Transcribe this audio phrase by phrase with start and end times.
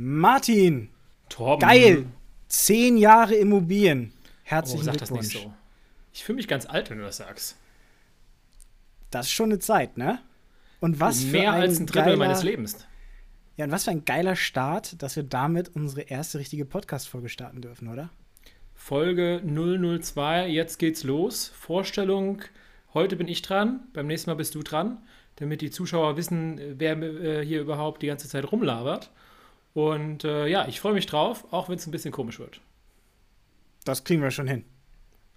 [0.00, 0.90] Martin,
[1.28, 1.68] Torben.
[1.68, 2.06] geil.
[2.46, 4.12] Zehn Jahre Immobilien.
[4.44, 5.34] Herzlichen Oh, sag das Glückwunsch.
[5.34, 5.52] nicht so.
[6.12, 7.56] Ich fühle mich ganz alt, wenn du das sagst.
[9.10, 10.20] Das ist schon eine Zeit, ne?
[10.78, 12.86] Und was für Mehr ein als ein Drittel geiler, meines Lebens.
[13.56, 17.60] Ja, und was für ein geiler Start, dass wir damit unsere erste richtige Podcast-Folge starten
[17.60, 18.10] dürfen, oder?
[18.74, 21.48] Folge 002, jetzt geht's los.
[21.58, 22.42] Vorstellung,
[22.94, 24.98] heute bin ich dran, beim nächsten Mal bist du dran,
[25.36, 29.10] damit die Zuschauer wissen, wer äh, hier überhaupt die ganze Zeit rumlabert.
[29.74, 32.60] Und äh, ja, ich freue mich drauf, auch wenn es ein bisschen komisch wird.
[33.84, 34.64] Das kriegen wir schon hin.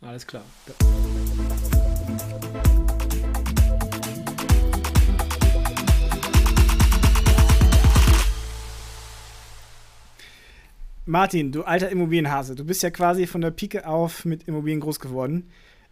[0.01, 0.43] Alles klar.
[11.05, 14.99] Martin, du alter Immobilienhase, du bist ja quasi von der Pike auf mit Immobilien groß
[14.99, 15.49] geworden.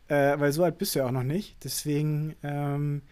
[0.08, 1.64] Äh, weil so alt bist du ja auch noch nicht.
[1.64, 3.04] Deswegen, ähm,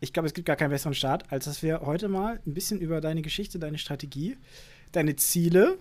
[0.00, 2.80] ich glaube, es gibt gar keinen besseren Start, als dass wir heute mal ein bisschen
[2.80, 4.36] über deine Geschichte, deine Strategie,
[4.92, 5.76] deine Ziele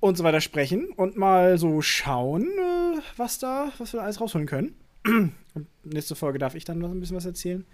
[0.00, 4.20] und so weiter sprechen und mal so schauen, äh, was da, was wir da alles
[4.20, 4.74] rausholen können.
[5.54, 7.66] Und nächste Folge darf ich dann noch ein bisschen was erzählen.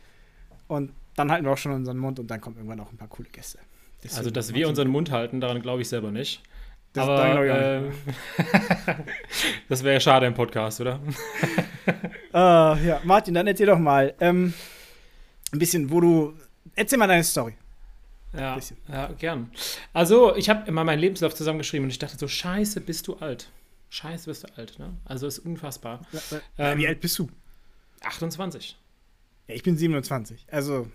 [0.67, 3.07] Und dann halten wir auch schon unseren Mund und dann kommen irgendwann auch ein paar
[3.09, 3.59] coole Gäste.
[4.03, 6.43] Deswegen, Also, dass wir unseren Mund halten, daran glaube ich selber nicht.
[6.95, 7.83] Das- Aber äh,
[9.69, 11.01] das wäre ja schade im Podcast, oder?
[11.87, 12.37] Äh,
[12.87, 14.53] ja, Martin, dann erzähl doch mal ähm,
[15.53, 16.35] ein bisschen, wo du.
[16.75, 17.55] Erzähl mal deine Story.
[18.35, 19.51] Ja, ja gern.
[19.95, 23.51] Also, ich habe immer meinen Lebenslauf zusammengeschrieben und ich dachte so, scheiße, bist du alt.
[23.89, 24.95] Scheiße, bist du alt, ne?
[25.07, 26.07] Also, ist unfassbar.
[26.13, 27.29] Ja, Ähm, Wie alt bist du?
[28.03, 28.77] 28.
[29.47, 30.47] Ja, ich bin 27.
[30.51, 30.89] Also,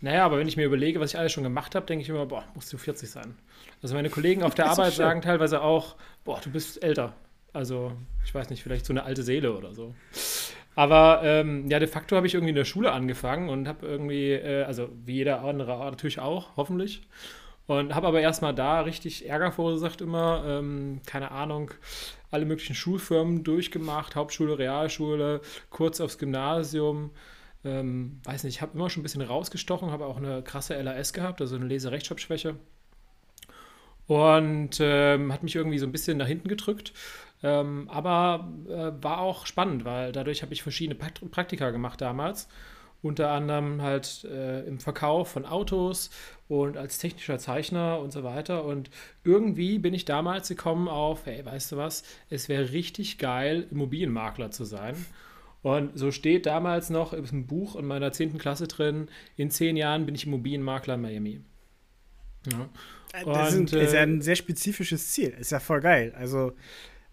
[0.00, 2.26] Naja, aber wenn ich mir überlege, was ich alles schon gemacht habe, denke ich immer,
[2.26, 3.34] boah, musst du 40 sein.
[3.82, 7.14] Also meine Kollegen auf der Arbeit sagen teilweise auch, boah, du bist älter.
[7.52, 7.92] Also,
[8.24, 9.94] ich weiß nicht, vielleicht so eine alte Seele oder so.
[10.78, 14.30] Aber ähm, ja, de facto habe ich irgendwie in der Schule angefangen und habe irgendwie,
[14.30, 17.02] äh, also wie jeder andere natürlich auch, hoffentlich.
[17.66, 20.44] Und habe aber erstmal da richtig Ärger verursacht immer.
[20.46, 21.72] Ähm, keine Ahnung,
[22.30, 27.10] alle möglichen Schulfirmen durchgemacht, Hauptschule, Realschule, kurz aufs Gymnasium.
[27.64, 31.12] Ähm, weiß nicht, ich habe immer schon ein bisschen rausgestochen, habe auch eine krasse LAS
[31.12, 32.54] gehabt, also eine Leserechtschreibschwäche.
[34.06, 36.92] Und ähm, hat mich irgendwie so ein bisschen nach hinten gedrückt.
[37.42, 42.48] Ähm, aber äh, war auch spannend, weil dadurch habe ich verschiedene Prakt- Praktika gemacht damals.
[43.00, 46.10] Unter anderem halt äh, im Verkauf von Autos
[46.48, 48.64] und als technischer Zeichner und so weiter.
[48.64, 48.90] Und
[49.22, 54.50] irgendwie bin ich damals gekommen auf, hey, weißt du was, es wäre richtig geil, Immobilienmakler
[54.50, 54.96] zu sein.
[55.62, 58.38] Und so steht damals noch im Buch in meiner 10.
[58.38, 61.40] Klasse drin, in zehn Jahren bin ich Immobilienmakler in Miami.
[62.50, 62.68] Ja.
[63.12, 65.30] äh, das Und, ist, ein, ist ja äh, ein sehr spezifisches Ziel.
[65.38, 66.12] Ist ja voll geil.
[66.16, 66.52] Also,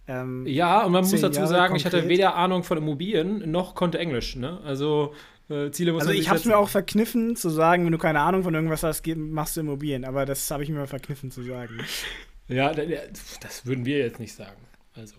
[0.07, 2.09] ähm, Ja, und man muss dazu Jahre sagen, ich hatte konkret.
[2.17, 4.35] weder Ahnung von Immobilien noch konnte Englisch.
[4.35, 4.59] Ne?
[4.63, 5.13] Also
[5.49, 8.19] äh, Ziele muss also ich habe es mir auch verkniffen zu sagen, wenn du keine
[8.21, 10.05] Ahnung von irgendwas hast, machst du Immobilien.
[10.05, 11.79] Aber das habe ich mir verkniffen zu sagen.
[12.47, 12.97] Ja, da- da-
[13.41, 14.57] das würden wir jetzt nicht sagen.
[14.95, 15.16] Also.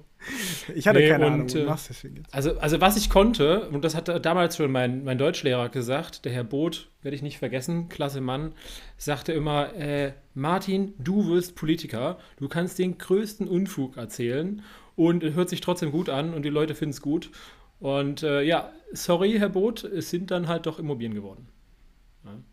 [0.74, 2.32] Ich hatte Nee, keine und, Ahnung, äh, machst deswegen jetzt.
[2.32, 6.32] Also, also was ich konnte, und das hat damals schon mein, mein Deutschlehrer gesagt, der
[6.32, 8.54] Herr Both, werde ich nicht vergessen, klasse Mann,
[8.96, 14.62] sagte immer, äh, Martin, du wirst Politiker, du kannst den größten Unfug erzählen
[14.96, 17.30] und hört sich trotzdem gut an und die Leute finden es gut.
[17.78, 21.48] Und äh, ja, sorry, Herr Both, es sind dann halt doch Immobilien geworden.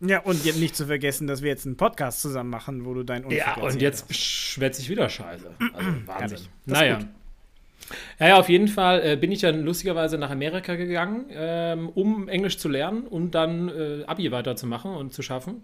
[0.00, 3.02] Ja, und jetzt nicht zu vergessen, dass wir jetzt einen Podcast zusammen machen, wo du
[3.02, 5.50] dein Unfug Ja, und jetzt schwätze ich wieder Scheiße.
[5.72, 6.38] Also Wahnsinn.
[6.66, 6.98] Naja.
[6.98, 7.06] gut.
[8.18, 12.28] Ja, ja, auf jeden Fall äh, bin ich dann lustigerweise nach Amerika gegangen, ähm, um
[12.28, 15.62] Englisch zu lernen und dann äh, Abi weiterzumachen und zu schaffen.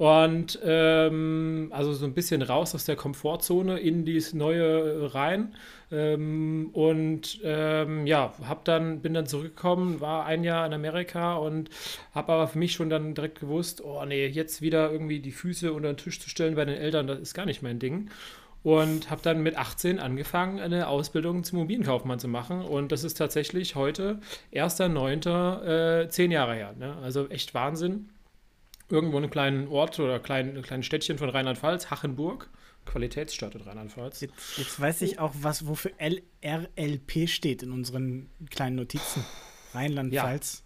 [0.00, 5.54] Und ähm, also so ein bisschen raus aus der Komfortzone in dieses neue rein.
[5.92, 11.68] Ähm, und ähm, ja, hab dann, bin dann zurückgekommen, war ein Jahr in Amerika und
[12.14, 15.70] habe aber für mich schon dann direkt gewusst, oh nee, jetzt wieder irgendwie die Füße
[15.70, 18.08] unter den Tisch zu stellen bei den Eltern, das ist gar nicht mein Ding.
[18.62, 22.62] Und habe dann mit 18 angefangen, eine Ausbildung zum Immobilienkaufmann zu machen.
[22.62, 24.18] Und das ist tatsächlich heute
[24.54, 26.74] 1.9., äh, zehn Jahre her.
[26.78, 26.96] Ne?
[27.02, 28.08] Also echt Wahnsinn.
[28.90, 32.50] Irgendwo in einem kleinen Ort oder kleinen, kleinen Städtchen von Rheinland-Pfalz, Hachenburg,
[32.86, 34.20] Qualitätsstadt in Rheinland-Pfalz.
[34.20, 39.24] Jetzt, jetzt weiß ich auch, was, wofür LRLP steht in unseren kleinen Notizen.
[39.74, 40.64] Rheinland-Pfalz.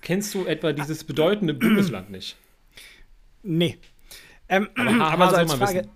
[0.00, 2.36] Kennst du etwa dieses bedeutende Bundesland nicht?
[3.44, 3.78] Nee.
[4.48, 5.88] Ähm, Aber aber, haha, so als Frage.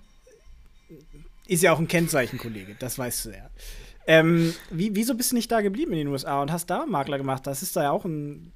[1.48, 3.50] Ist ja auch ein Kennzeichen, Kollege, das weißt du ja.
[4.06, 7.18] Ähm, wie, wieso bist du nicht da geblieben in den USA und hast da Makler
[7.18, 7.46] gemacht?
[7.46, 8.52] Das ist da ja auch ein,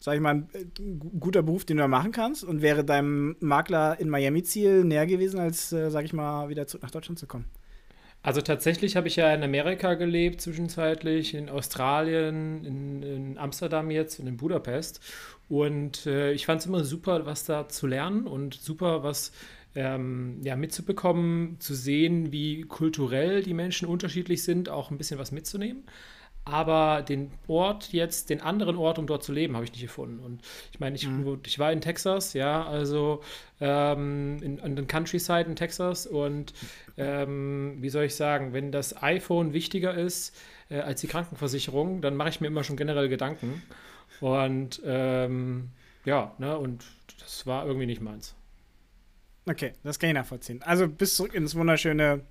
[0.00, 3.36] sag ich mal, ein gu- guter Beruf, den du da machen kannst und wäre deinem
[3.40, 7.26] Makler in Miami-Ziel näher gewesen, als, äh, sag ich mal, wieder zurück nach Deutschland zu
[7.26, 7.46] kommen.
[8.22, 14.18] Also tatsächlich habe ich ja in Amerika gelebt, zwischenzeitlich, in Australien, in, in Amsterdam jetzt
[14.18, 15.00] und in Budapest.
[15.48, 19.32] Und äh, ich fand es immer super, was da zu lernen und super, was
[19.74, 25.32] ähm, ja, mitzubekommen, zu sehen, wie kulturell die Menschen unterschiedlich sind, auch ein bisschen was
[25.32, 25.84] mitzunehmen.
[26.46, 30.20] Aber den Ort jetzt, den anderen Ort, um dort zu leben, habe ich nicht gefunden.
[30.20, 30.42] Und
[30.72, 31.40] ich meine, ich, mhm.
[31.46, 33.22] ich war in Texas, ja, also
[33.60, 36.06] ähm, in, in den Countryside in Texas.
[36.06, 36.52] Und
[36.98, 40.36] ähm, wie soll ich sagen, wenn das iPhone wichtiger ist
[40.68, 43.62] äh, als die Krankenversicherung, dann mache ich mir immer schon generell Gedanken.
[44.20, 45.70] Und ähm,
[46.04, 46.84] ja, ne, und
[47.20, 48.34] das war irgendwie nicht meins.
[49.46, 50.62] Okay, das kann ich nachvollziehen.
[50.62, 52.22] Also bis zurück ins wunderschöne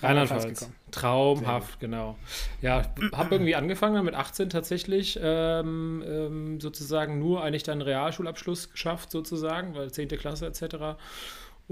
[0.00, 0.70] Rheinland-Pfalz.
[0.90, 2.16] Traumhaft, genau.
[2.60, 9.10] Ja, habe irgendwie angefangen mit 18 tatsächlich ähm, ähm, sozusagen nur eigentlich dann Realschulabschluss geschafft
[9.10, 10.08] sozusagen, weil 10.
[10.08, 10.98] Klasse etc.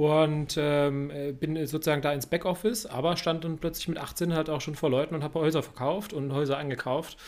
[0.00, 4.48] Und ähm, äh, bin sozusagen da ins Backoffice, aber stand dann plötzlich mit 18 halt
[4.48, 7.18] auch schon vor Leuten und habe Häuser verkauft und Häuser angekauft.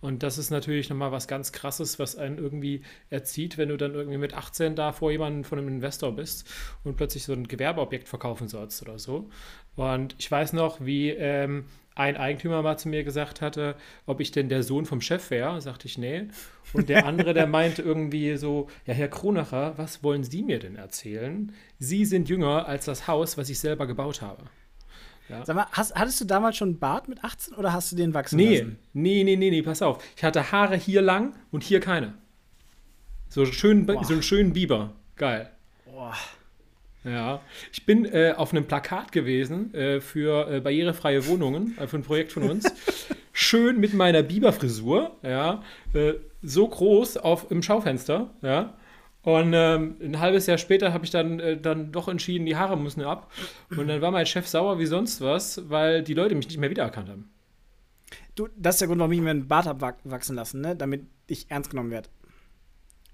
[0.00, 3.94] Und das ist natürlich nochmal was ganz Krasses, was einen irgendwie erzieht, wenn du dann
[3.94, 6.48] irgendwie mit 18 da vor jemandem von einem Investor bist
[6.84, 9.28] und plötzlich so ein Gewerbeobjekt verkaufen sollst oder so.
[9.74, 14.30] Und ich weiß noch, wie ähm, ein Eigentümer mal zu mir gesagt hatte, ob ich
[14.30, 15.60] denn der Sohn vom Chef wäre.
[15.60, 16.28] Sagte ich, nee.
[16.72, 20.76] Und der andere, der meinte irgendwie so, ja, Herr Kronacher, was wollen Sie mir denn
[20.76, 21.52] erzählen?
[21.78, 24.44] Sie sind jünger als das Haus, was ich selber gebaut habe.
[25.28, 25.44] Ja.
[25.44, 28.12] Sag mal, hast, hattest du damals schon einen Bart mit 18 oder hast du den
[28.12, 28.78] wachsen nee, lassen?
[28.92, 30.02] Nee, nee, nee, nee, pass auf.
[30.16, 32.14] Ich hatte Haare hier lang und hier keine.
[33.28, 34.92] So, schön, so einen schönen Biber.
[35.16, 35.50] Geil.
[35.86, 36.14] Boah.
[37.04, 37.40] Ja,
[37.72, 42.02] ich bin äh, auf einem Plakat gewesen äh, für äh, barrierefreie Wohnungen, äh, für ein
[42.02, 42.72] Projekt von uns.
[43.32, 45.62] Schön mit meiner Biberfrisur, ja,
[45.94, 48.74] äh, so groß auf, im Schaufenster, ja.
[49.22, 52.76] Und ähm, ein halbes Jahr später habe ich dann, äh, dann doch entschieden, die Haare
[52.76, 53.30] müssen ab.
[53.70, 56.70] Und dann war mein Chef sauer wie sonst was, weil die Leute mich nicht mehr
[56.70, 57.30] wiedererkannt haben.
[58.34, 60.74] Du, das ist der Grund, warum ich mir einen Bart abwachsen lassen, ne?
[60.74, 62.08] damit ich ernst genommen werde.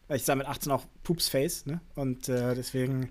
[0.06, 1.82] Weil ich sah mit 18 auch Pupsface, ne?
[1.94, 3.11] Und äh, deswegen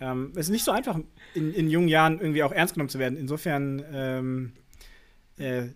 [0.00, 0.98] ähm, es ist nicht so einfach,
[1.34, 3.18] in, in, jungen Jahren irgendwie auch ernst genommen zu werden.
[3.18, 4.52] Insofern, ähm,
[5.38, 5.68] äh,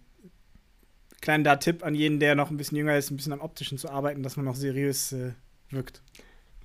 [1.21, 3.91] kleiner Tipp an jeden, der noch ein bisschen jünger ist, ein bisschen am Optischen zu
[3.91, 5.32] arbeiten, dass man noch seriös äh,
[5.71, 6.03] wirkt.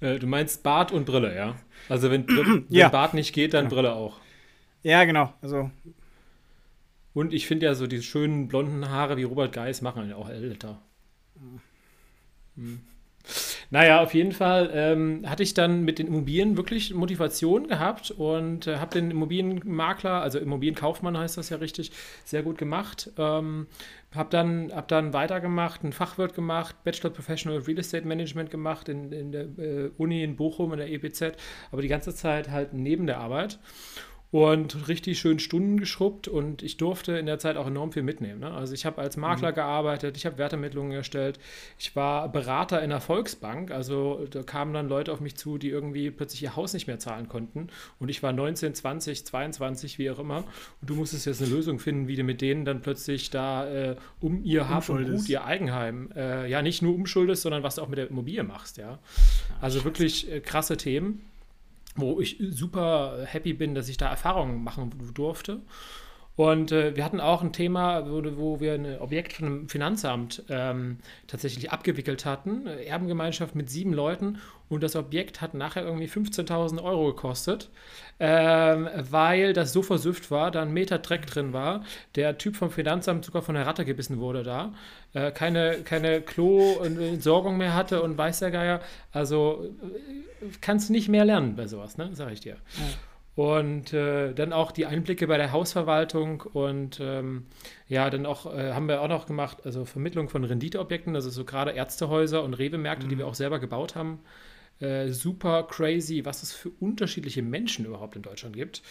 [0.02, 1.56] Äh, du meinst Bart und Brille, ja?
[1.88, 2.90] Also wenn, wenn ja.
[2.90, 3.70] Bart nicht geht, dann ja.
[3.70, 4.20] Brille auch.
[4.84, 5.34] Ja, genau.
[5.42, 5.72] Also.
[7.14, 10.30] Und ich finde ja so diese schönen blonden Haare wie Robert Geis machen ja auch
[10.30, 10.82] älter.
[12.56, 12.82] Mhm.
[13.72, 18.66] Naja, auf jeden Fall ähm, hatte ich dann mit den Immobilien wirklich Motivation gehabt und
[18.66, 21.92] äh, habe den Immobilienmakler, also Immobilienkaufmann heißt das ja richtig,
[22.26, 23.12] sehr gut gemacht.
[23.18, 23.68] Ähm,
[24.16, 29.12] habe dann, hab dann weitergemacht, einen Fachwirt gemacht, Bachelor Professional Real Estate Management gemacht in,
[29.12, 31.34] in der äh, Uni in Bochum, in der EPZ,
[31.72, 33.60] aber die ganze Zeit halt neben der Arbeit
[34.32, 38.42] und richtig schön Stunden geschrubbt und ich durfte in der Zeit auch enorm viel mitnehmen.
[38.42, 38.52] Ne?
[38.52, 39.56] Also ich habe als Makler mhm.
[39.56, 41.40] gearbeitet, ich habe Wertermittlungen erstellt,
[41.80, 45.70] ich war Berater in der Volksbank, also da kamen dann Leute auf mich zu, die
[45.70, 50.12] irgendwie plötzlich ihr Haus nicht mehr zahlen konnten und ich war 19, 20, 22, wie
[50.12, 50.44] auch immer
[50.82, 53.96] und du musstest jetzt eine Lösung finden, wie du mit denen dann plötzlich da äh,
[54.20, 57.82] um ihr Hab und Gut, ihr Eigenheim, äh, ja nicht nur umschuldest, sondern was du
[57.82, 59.00] auch mit der Immobilie machst, ja.
[59.60, 61.29] Also wirklich äh, krasse Themen
[62.02, 65.62] wo ich super happy bin, dass ich da Erfahrungen machen durfte.
[66.36, 70.44] Und äh, wir hatten auch ein Thema, wo, wo wir ein Objekt von einem Finanzamt
[70.48, 72.66] ähm, tatsächlich abgewickelt hatten.
[72.66, 74.38] Erbengemeinschaft mit sieben Leuten.
[74.70, 77.70] Und das Objekt hat nachher irgendwie 15.000 Euro gekostet,
[78.20, 81.84] ähm, weil das so versüfft war, da ein Meter Dreck drin war.
[82.16, 84.74] Der Typ vom Finanzamt sogar von der Ratte gebissen wurde da.
[85.14, 88.80] Äh, keine keine Klo-Entsorgung mehr hatte und weiß der Geier.
[89.12, 89.66] Also
[90.42, 92.12] äh, kannst du nicht mehr lernen bei sowas, ne?
[92.14, 92.58] Sag ich dir.
[92.78, 92.86] Ja.
[93.36, 97.46] Und äh, dann auch die Einblicke bei der Hausverwaltung und ähm,
[97.88, 101.46] ja, dann auch äh, haben wir auch noch gemacht, also Vermittlung von Renditeobjekten, also so
[101.46, 103.10] gerade Ärztehäuser und Rewe-Märkte, mhm.
[103.10, 104.20] die wir auch selber gebaut haben.
[104.80, 108.82] Äh, super crazy, was es für unterschiedliche Menschen überhaupt in Deutschland gibt.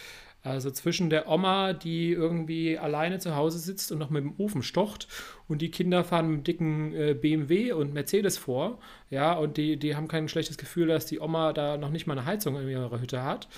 [0.41, 4.63] Also zwischen der Oma, die irgendwie alleine zu Hause sitzt und noch mit dem Ofen
[4.63, 5.07] stocht
[5.49, 8.79] und die Kinder fahren mit einem dicken äh, BMW und Mercedes vor,
[9.09, 12.17] ja, und die, die haben kein schlechtes Gefühl, dass die Oma da noch nicht mal
[12.17, 13.49] eine Heizung in ihrer Hütte hat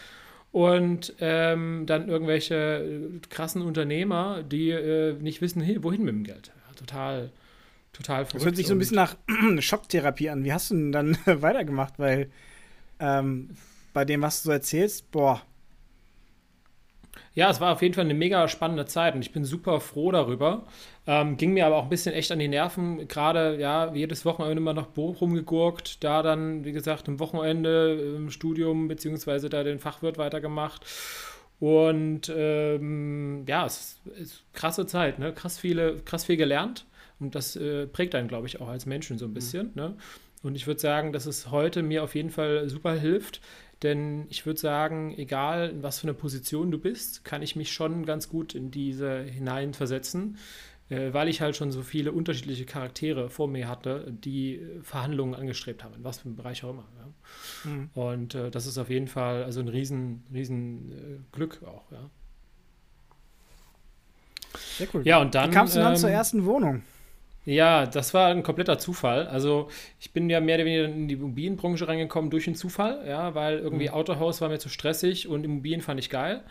[0.51, 6.51] und ähm, dann irgendwelche äh, krassen Unternehmer, die äh, nicht wissen, wohin mit dem Geld.
[6.67, 7.31] Ja, total,
[7.93, 8.35] total verrückt.
[8.35, 9.15] Das hört sich so ein bisschen nach
[9.59, 10.43] Schocktherapie an.
[10.43, 11.99] Wie hast du denn dann weitergemacht?
[11.99, 12.29] Weil
[12.99, 13.49] ähm,
[13.93, 15.41] bei dem, was du so erzählst, boah,
[17.33, 20.11] ja, es war auf jeden Fall eine mega spannende Zeit und ich bin super froh
[20.11, 20.65] darüber.
[21.07, 23.07] Ähm, ging mir aber auch ein bisschen echt an die Nerven.
[23.07, 28.31] Gerade, ja, jedes Wochenende immer nach Bochum gegurkt, da dann, wie gesagt, am Wochenende im
[28.31, 30.85] Studium beziehungsweise da den Fachwirt weitergemacht.
[31.59, 35.31] Und ähm, ja, es ist krasse Zeit, ne?
[35.33, 36.85] krass, viele, krass viel gelernt.
[37.21, 39.35] Und das äh, prägt einen, glaube ich, auch als Menschen so ein mhm.
[39.35, 39.67] bisschen.
[39.67, 39.73] Mhm.
[39.75, 39.95] Ne?
[40.43, 43.41] Und ich würde sagen, dass es heute mir auf jeden Fall super hilft,
[43.83, 47.71] denn ich würde sagen, egal in was für eine Position du bist, kann ich mich
[47.71, 50.37] schon ganz gut in diese hineinversetzen,
[50.89, 55.83] äh, weil ich halt schon so viele unterschiedliche Charaktere vor mir hatte, die Verhandlungen angestrebt
[55.83, 56.87] haben, in was für einem Bereich auch immer.
[56.97, 57.71] Ja.
[57.71, 57.89] Mhm.
[57.93, 62.09] Und äh, das ist auf jeden Fall also ein riesen, riesen äh, Glück auch, ja.
[64.77, 65.01] Sehr cool.
[65.05, 65.49] Ja, und dann.
[65.49, 66.83] Wie kamst du dann ähm, zur ersten Wohnung?
[67.43, 69.27] Ja, das war ein kompletter Zufall.
[69.27, 69.69] Also
[69.99, 73.57] ich bin ja mehr oder weniger in die Immobilienbranche reingekommen durch einen Zufall, ja, weil
[73.59, 73.95] irgendwie mhm.
[73.95, 76.43] Autohaus war mir zu stressig und Immobilien fand ich geil.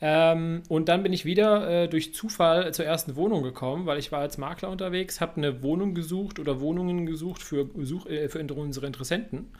[0.00, 4.12] Ähm, und dann bin ich wieder äh, durch Zufall zur ersten Wohnung gekommen, weil ich
[4.12, 8.40] war als Makler unterwegs, habe eine Wohnung gesucht oder Wohnungen gesucht für, Such, äh, für
[8.40, 9.52] unsere Interessenten.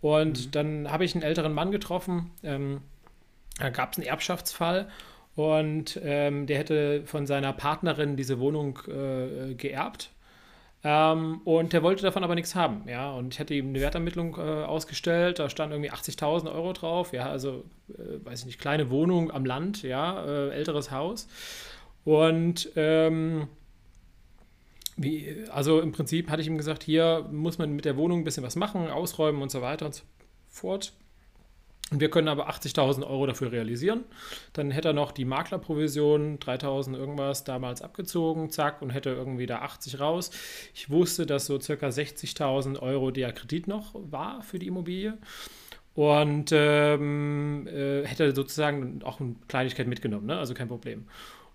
[0.00, 0.50] Und mhm.
[0.52, 2.30] dann habe ich einen älteren Mann getroffen.
[2.44, 2.82] Ähm,
[3.58, 4.88] da gab es einen Erbschaftsfall
[5.36, 10.10] und ähm, der hätte von seiner Partnerin diese Wohnung äh, geerbt.
[10.86, 13.10] Ähm, und der wollte davon aber nichts haben, ja.
[13.12, 17.30] Und ich hatte ihm eine Wertermittlung äh, ausgestellt, da stand irgendwie 80.000 Euro drauf, ja,
[17.30, 21.26] also, äh, weiß ich nicht, kleine Wohnung am Land, ja, äh, älteres Haus.
[22.04, 23.48] Und ähm,
[24.96, 28.24] wie, also im Prinzip hatte ich ihm gesagt, hier muss man mit der Wohnung ein
[28.24, 30.04] bisschen was machen, ausräumen und so weiter und so
[30.50, 30.92] fort.
[31.90, 34.04] Und wir können aber 80.000 Euro dafür realisieren.
[34.54, 39.58] Dann hätte er noch die Maklerprovision, 3.000 irgendwas damals abgezogen, zack, und hätte irgendwie da
[39.58, 40.30] 80 raus.
[40.74, 45.18] Ich wusste, dass so circa 60.000 Euro der Kredit noch war für die Immobilie.
[45.94, 50.38] Und ähm, äh, hätte sozusagen auch eine Kleinigkeit mitgenommen, ne?
[50.38, 51.06] also kein Problem.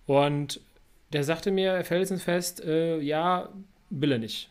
[0.05, 0.61] Und
[1.11, 3.49] der sagte mir felsenfest, äh, ja,
[3.89, 4.49] will er nicht.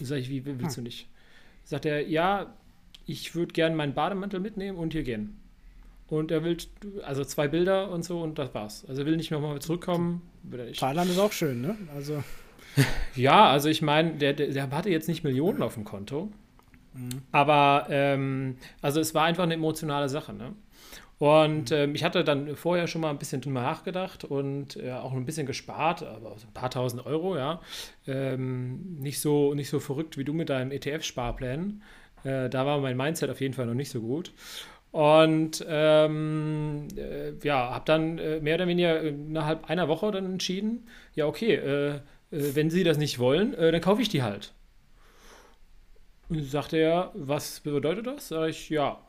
[0.00, 0.82] Sag ich, wie willst hm.
[0.84, 1.08] du nicht?
[1.62, 2.54] Sagt er, ja,
[3.06, 5.40] ich würde gerne meinen Bademantel mitnehmen und hier gehen.
[6.08, 6.56] Und er will,
[7.02, 8.84] also zwei Bilder und so und das war's.
[8.88, 10.22] Also er will nicht nochmal zurückkommen.
[10.76, 11.76] Thailand ist auch schön, ne?
[11.94, 12.22] Also.
[13.16, 16.30] ja, also ich meine, der, der, der, hatte jetzt nicht Millionen auf dem Konto.
[16.92, 17.22] Mhm.
[17.32, 20.52] Aber ähm, also es war einfach eine emotionale Sache, ne?
[21.18, 21.76] Und mhm.
[21.76, 25.24] ähm, ich hatte dann vorher schon mal ein bisschen drüber nachgedacht und äh, auch ein
[25.24, 27.60] bisschen gespart, aber ein paar tausend Euro, ja.
[28.06, 31.82] Ähm, nicht, so, nicht so verrückt wie du mit deinem ETF-Sparplan.
[32.24, 34.32] Äh, da war mein Mindset auf jeden Fall noch nicht so gut.
[34.92, 40.86] Und ähm, äh, ja, habe dann äh, mehr oder weniger innerhalb einer Woche dann entschieden,
[41.14, 42.00] ja, okay, äh, äh
[42.30, 44.52] wenn Sie das nicht wollen, äh, dann kaufe ich die halt.
[46.28, 48.28] Und sagte er, was bedeutet das?
[48.28, 49.00] Sag ich, ja,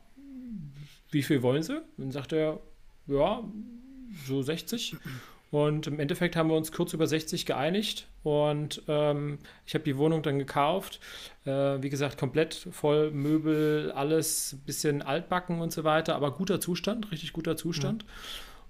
[1.10, 1.80] wie viel wollen Sie?
[1.98, 2.60] Und sagte er,
[3.06, 3.44] ja,
[4.26, 4.96] so 60.
[5.50, 9.96] Und im Endeffekt haben wir uns kurz über 60 geeinigt und ähm, ich habe die
[9.96, 10.98] Wohnung dann gekauft.
[11.44, 11.50] Äh,
[11.82, 17.32] wie gesagt, komplett voll Möbel, alles bisschen altbacken und so weiter, aber guter Zustand, richtig
[17.32, 18.04] guter Zustand.
[18.04, 18.10] Mhm.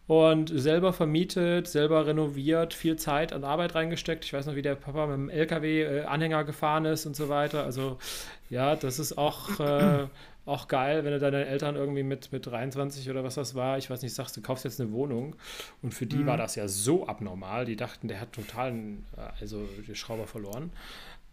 [0.08, 4.24] Und selber vermietet, selber renoviert, viel Zeit an Arbeit reingesteckt.
[4.24, 7.64] Ich weiß noch, wie der Papa mit dem LKW-Anhänger äh, gefahren ist und so weiter.
[7.64, 7.98] Also
[8.48, 10.06] ja, das ist auch äh,
[10.46, 13.90] auch geil, wenn du deinen Eltern irgendwie mit, mit 23 oder was das war, ich
[13.90, 15.36] weiß nicht, sagst, du kaufst jetzt eine Wohnung.
[15.82, 16.26] Und für die mhm.
[16.26, 17.64] war das ja so abnormal.
[17.64, 20.70] Die dachten, der hat total, äh, also die Schrauber verloren.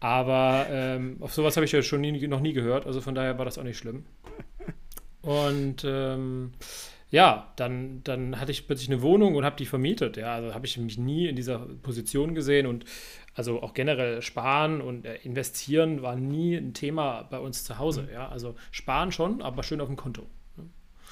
[0.00, 2.86] Aber ähm, auf sowas habe ich ja schon nie, noch nie gehört.
[2.86, 4.04] Also von daher war das auch nicht schlimm.
[5.22, 6.52] Und ähm,
[7.10, 10.16] ja, dann, dann hatte ich plötzlich eine Wohnung und habe die vermietet.
[10.16, 12.84] Ja, also habe ich mich nie in dieser Position gesehen und
[13.34, 18.02] also auch generell sparen und äh, investieren war nie ein Thema bei uns zu Hause.
[18.02, 18.12] Mhm.
[18.12, 20.26] Ja, also sparen schon, aber schön auf dem Konto.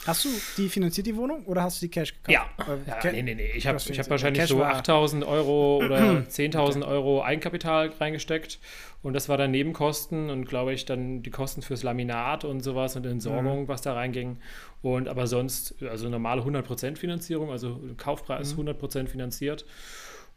[0.07, 2.33] Hast du die finanziert, die Wohnung, oder hast du die Cash gekauft?
[2.33, 3.53] Ja, äh, ja Ca nee, nee, nee.
[3.55, 5.99] Ich habe hab wahrscheinlich so 8.000 Euro oder
[6.29, 8.59] 10.000 Euro Eigenkapital reingesteckt
[9.03, 12.97] und das war dann Nebenkosten und glaube ich dann die Kosten fürs Laminat und sowas
[12.97, 13.69] und Entsorgung, mhm.
[13.69, 14.39] was da reinging.
[14.81, 18.71] Und aber sonst, also normale 100% Finanzierung, also Kaufpreis mhm.
[18.71, 19.65] 100% finanziert.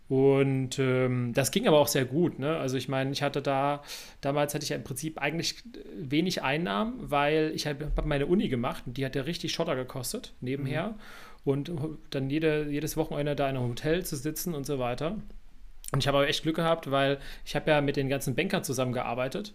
[0.08, 2.38] Und ähm, das ging aber auch sehr gut.
[2.38, 2.58] Ne?
[2.58, 3.82] Also ich meine, ich hatte da,
[4.22, 5.64] damals hatte ich ja im Prinzip eigentlich
[5.98, 9.76] wenig Einnahmen, weil ich habe hab meine Uni gemacht und die hat ja richtig Schotter
[9.76, 10.90] gekostet nebenher.
[10.90, 10.96] Mhm.
[11.44, 11.72] Und
[12.10, 15.18] dann jede, jedes Wochenende da in einem Hotel zu sitzen und so weiter.
[15.92, 18.64] Und ich habe aber echt Glück gehabt, weil ich habe ja mit den ganzen Bankern
[18.64, 19.54] zusammengearbeitet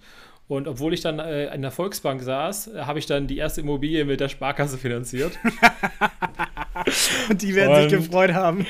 [0.51, 3.61] und obwohl ich dann äh, in der Volksbank saß, äh, habe ich dann die erste
[3.61, 5.39] Immobilie mit der Sparkasse finanziert.
[7.29, 8.67] Und die werden und, sich gefreut haben.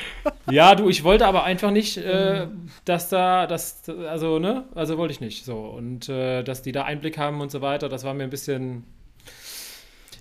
[0.49, 2.47] ja, du, ich wollte aber einfach nicht, äh,
[2.85, 5.57] dass da, das, also, ne, also wollte ich nicht so.
[5.57, 8.83] Und äh, dass die da Einblick haben und so weiter, das war mir ein bisschen.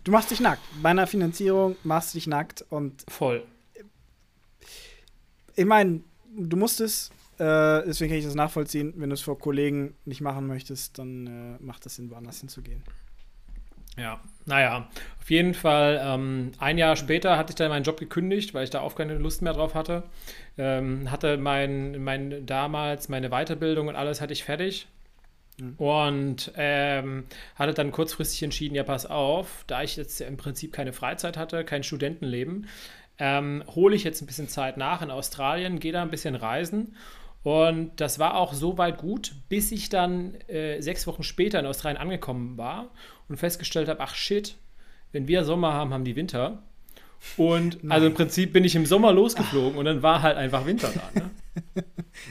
[0.04, 0.62] Du machst dich nackt.
[0.82, 3.04] Bei einer Finanzierung machst du dich nackt und.
[3.08, 3.42] Voll.
[5.56, 6.00] Ich meine,
[6.36, 8.92] du musstest äh, deswegen kann ich das nachvollziehen.
[8.96, 12.82] Wenn du es vor Kollegen nicht machen möchtest, dann äh, macht es Sinn, woanders hinzugehen.
[13.96, 14.88] Ja, naja,
[15.20, 16.00] auf jeden Fall.
[16.02, 19.14] Ähm, ein Jahr später hatte ich dann meinen Job gekündigt, weil ich da auch keine
[19.16, 20.02] Lust mehr drauf hatte.
[20.58, 24.86] Ähm, hatte mein, mein damals meine Weiterbildung und alles hatte ich fertig.
[25.58, 25.74] Mhm.
[25.78, 30.92] Und ähm, hatte dann kurzfristig entschieden, ja, pass auf, da ich jetzt im Prinzip keine
[30.92, 32.66] Freizeit hatte, kein Studentenleben,
[33.18, 36.96] ähm, hole ich jetzt ein bisschen Zeit nach in Australien, gehe da ein bisschen reisen.
[37.42, 41.66] Und das war auch so weit gut, bis ich dann äh, sechs Wochen später in
[41.66, 42.90] Australien angekommen war
[43.28, 44.56] und festgestellt habe, ach shit,
[45.12, 46.62] wenn wir Sommer haben, haben die Winter.
[47.36, 47.92] Und Nein.
[47.92, 51.20] also im Prinzip bin ich im Sommer losgeflogen und dann war halt einfach Winter da.
[51.20, 51.30] Ne?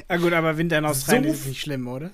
[0.10, 2.12] ja gut, aber Winter in Australien so ist nicht schlimm, oder?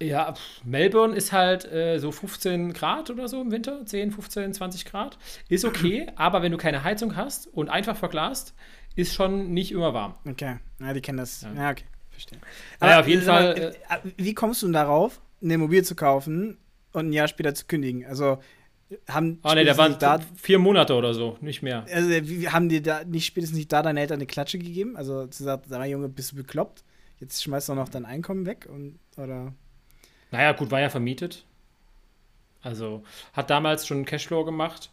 [0.00, 4.84] Ja, Melbourne ist halt äh, so 15 Grad oder so im Winter, 10, 15, 20
[4.84, 5.18] Grad.
[5.48, 8.54] Ist okay, aber wenn du keine Heizung hast und einfach verglast,
[8.94, 10.14] ist schon nicht immer warm.
[10.28, 11.42] Okay, ja, die kennen das.
[11.42, 11.84] Ja, ja okay,
[12.18, 12.38] verstehe.
[12.80, 13.54] Aber ja, auf jeden Fall.
[13.54, 16.58] Mal, äh, äh, wie kommst du denn darauf, eine Immobilie zu kaufen
[16.92, 18.04] und ein Jahr später zu kündigen?
[18.06, 18.38] Also
[19.08, 21.84] haben oh, nee, der waren da vier Monate oder so, nicht mehr.
[21.92, 24.96] Also wie, haben die da nicht spätestens nicht da deine Eltern eine Klatsche gegeben?
[24.96, 26.84] Also zu sagen, sag mal, Junge, bist du bekloppt?
[27.20, 29.52] Jetzt schmeißt du noch dein Einkommen weg und oder
[30.30, 31.44] naja, gut, war ja vermietet.
[32.62, 34.90] Also hat damals schon Cashflow gemacht.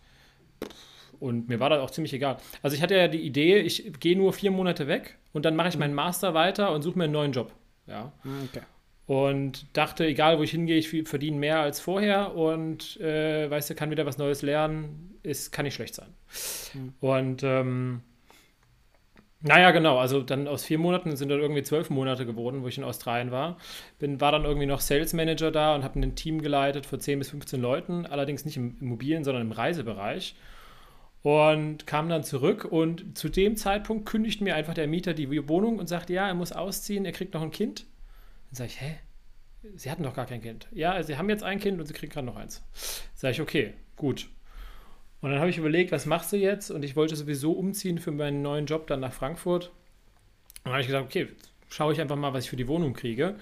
[1.19, 2.38] Und mir war das auch ziemlich egal.
[2.62, 5.69] Also ich hatte ja die Idee, ich gehe nur vier Monate weg und dann mache
[5.69, 5.81] ich mhm.
[5.81, 7.53] meinen Master weiter und suche mir einen neuen Job.
[7.88, 8.12] Ja.
[8.24, 8.62] Ah, okay.
[9.07, 13.75] Und dachte, egal wo ich hingehe, ich verdiene mehr als vorher und äh, weißt du,
[13.75, 16.10] kann wieder was Neues lernen, ist, kann nicht schlecht sein.
[16.74, 16.93] Mhm.
[17.01, 18.01] Und ähm,
[19.48, 20.00] naja, genau.
[20.00, 23.29] Also dann aus vier Monaten sind dann irgendwie zwölf Monate geworden, wo ich in Australien
[23.29, 23.57] war.
[24.00, 27.19] Bin, war dann irgendwie noch Sales Manager da und habe ein Team geleitet für 10
[27.19, 30.36] bis 15 Leuten, allerdings nicht im Immobilien, sondern im Reisebereich.
[31.25, 35.79] Und kam dann zurück und zu dem Zeitpunkt kündigt mir einfach der Mieter die Wohnung
[35.79, 37.88] und sagt, ja, er muss ausziehen, er kriegt noch ein Kind.
[38.51, 39.00] Dann sage ich, hä?
[39.75, 40.67] Sie hatten doch gar kein Kind.
[40.72, 42.62] Ja, Sie haben jetzt ein Kind und Sie kriegen gerade noch eins.
[43.15, 44.29] Sage ich, okay, gut.
[45.22, 46.70] Und dann habe ich überlegt, was machst du jetzt?
[46.70, 49.70] Und ich wollte sowieso umziehen für meinen neuen Job dann nach Frankfurt.
[49.70, 51.29] Und dann habe ich gesagt, okay,
[51.70, 53.36] schaue ich einfach mal, was ich für die Wohnung kriege.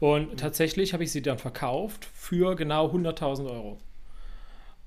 [0.00, 3.78] Und tatsächlich habe ich sie dann verkauft für genau 100.000 Euro.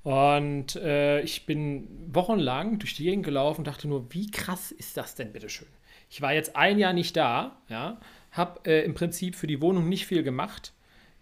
[0.06, 5.16] Und äh, ich bin wochenlang durch die Gegend gelaufen dachte nur, wie krass ist das
[5.16, 5.66] denn, bitteschön?
[6.08, 7.98] Ich war jetzt ein Jahr nicht da, ja,
[8.30, 10.72] habe äh, im Prinzip für die Wohnung nicht viel gemacht,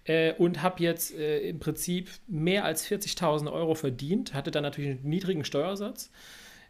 [0.04, 4.90] äh, und habe jetzt äh, im Prinzip mehr als 40.000 Euro verdient, hatte dann natürlich
[4.90, 6.10] einen niedrigen Steuersatz.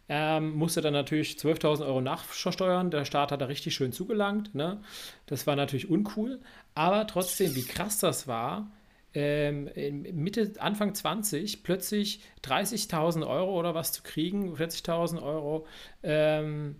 [0.07, 2.91] Ähm, musste dann natürlich 12.000 Euro nachversteuern.
[2.91, 4.55] Der Staat hat da richtig schön zugelangt.
[4.55, 4.79] Ne?
[5.25, 6.39] Das war natürlich uncool.
[6.75, 8.71] Aber trotzdem, wie krass das war,
[9.15, 9.69] ähm,
[10.13, 15.65] Mitte, Anfang 20 plötzlich 30.000 Euro oder was zu kriegen, 40.000 Euro
[16.03, 16.75] ähm,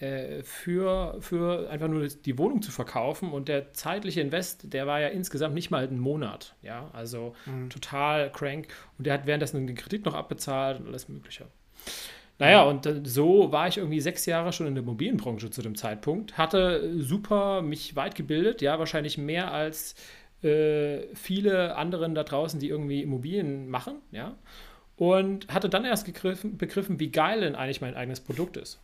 [0.00, 3.30] äh, für, für einfach nur die Wohnung zu verkaufen.
[3.30, 6.54] Und der zeitliche Invest, der war ja insgesamt nicht mal einen Monat.
[6.62, 7.70] Ja, also mhm.
[7.70, 8.68] total crank.
[8.96, 11.46] Und der hat währenddessen den Kredit noch abbezahlt und alles Mögliche.
[12.38, 12.70] Naja, mhm.
[12.70, 16.36] und so war ich irgendwie sechs Jahre schon in der Immobilienbranche zu dem Zeitpunkt.
[16.36, 19.94] Hatte super mich weit gebildet, ja, wahrscheinlich mehr als
[20.42, 24.36] äh, viele anderen da draußen, die irgendwie Immobilien machen, ja.
[24.96, 28.80] Und hatte dann erst gegriffen, begriffen, wie geil denn eigentlich mein eigenes Produkt ist.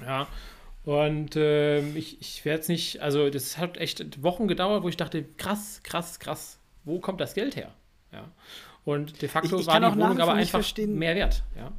[0.00, 0.26] Ja.
[0.84, 4.96] Und äh, ich, ich werde es nicht, also das hat echt Wochen gedauert, wo ich
[4.96, 7.72] dachte, krass, krass, krass, wo kommt das Geld her?
[8.10, 8.24] Ja.
[8.84, 11.44] Und de facto ich, ich war die Wohnung aber einfach verstehen, mehr wert.
[11.56, 11.72] Ja.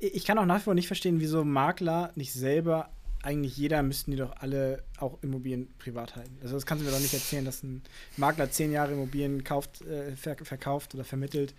[0.00, 2.88] Ich kann auch nach wie vor nicht verstehen, wieso Makler nicht selber,
[3.24, 6.36] eigentlich jeder müssten die doch alle auch Immobilien privat halten.
[6.42, 7.82] Also das kannst du mir doch nicht erzählen, dass ein
[8.16, 11.54] Makler zehn Jahre Immobilien kauft, äh, verkauft oder vermittelt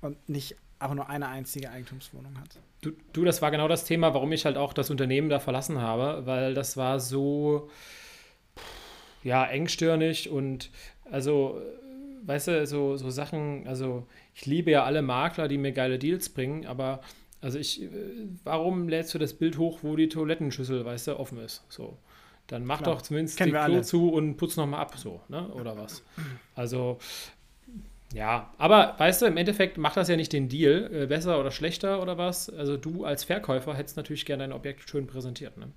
[0.00, 2.58] und nicht auch nur eine einzige Eigentumswohnung hat.
[2.82, 5.80] Du, du, das war genau das Thema, warum ich halt auch das Unternehmen da verlassen
[5.80, 7.68] habe, weil das war so
[9.24, 10.70] ja engstirnig und
[11.10, 11.60] also
[12.28, 16.28] weißt du, so, so Sachen, also ich liebe ja alle Makler, die mir geile Deals
[16.28, 17.00] bringen, aber
[17.40, 17.88] also ich,
[18.44, 21.64] warum lädst du das Bild hoch, wo die Toilettenschüssel, weißt du, offen ist?
[21.68, 21.96] So.
[22.48, 22.94] Dann mach Klar.
[22.94, 25.48] doch zumindest Kennen die Klo zu und putz nochmal ab, so, ne?
[25.48, 26.02] Oder was?
[26.54, 26.98] Also,
[28.12, 31.50] ja, aber weißt du, im Endeffekt macht das ja nicht den Deal äh, besser oder
[31.50, 32.48] schlechter oder was.
[32.50, 35.56] Also du als Verkäufer hättest natürlich gerne dein Objekt schön präsentiert.
[35.58, 35.68] Ne?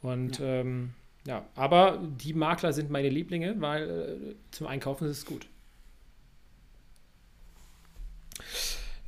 [0.00, 0.46] Und ja.
[0.46, 0.94] Ähm,
[1.26, 5.46] ja, aber die Makler sind meine Lieblinge, weil äh, zum Einkaufen ist es gut.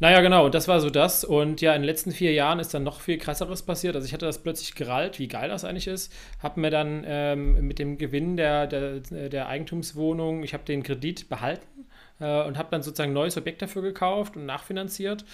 [0.00, 1.24] Naja, genau, das war so das.
[1.24, 3.94] Und ja, in den letzten vier Jahren ist dann noch viel krasseres passiert.
[3.94, 6.10] Also ich hatte das plötzlich gerallt, wie geil das eigentlich ist.
[6.42, 11.28] Habe mir dann ähm, mit dem Gewinn der, der, der Eigentumswohnung, ich habe den Kredit
[11.28, 11.84] behalten
[12.18, 15.26] äh, und habe dann sozusagen ein neues Objekt dafür gekauft und nachfinanziert.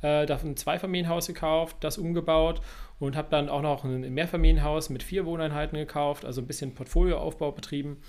[0.00, 2.62] Äh, dafür ein Zweifamilienhaus gekauft, das umgebaut
[2.98, 7.52] und habe dann auch noch ein Mehrfamilienhaus mit vier Wohneinheiten gekauft, also ein bisschen Portfolioaufbau
[7.52, 8.00] betrieben.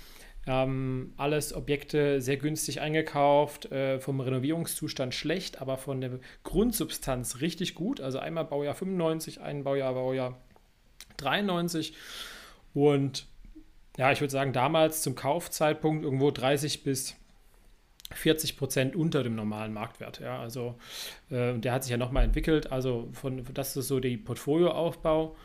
[0.48, 7.74] Ähm, alles Objekte sehr günstig eingekauft, äh, vom Renovierungszustand schlecht, aber von der Grundsubstanz richtig
[7.74, 8.00] gut.
[8.00, 10.40] Also einmal Baujahr 95, ein Baujahr Baujahr
[11.16, 11.94] 93
[12.74, 13.26] und
[13.96, 17.16] ja, ich würde sagen, damals zum Kaufzeitpunkt irgendwo 30 bis
[18.12, 20.20] 40 Prozent unter dem normalen Marktwert.
[20.20, 20.76] Ja, also
[21.30, 22.70] äh, der hat sich ja nochmal entwickelt.
[22.70, 25.36] Also von das ist so der Portfolioaufbau.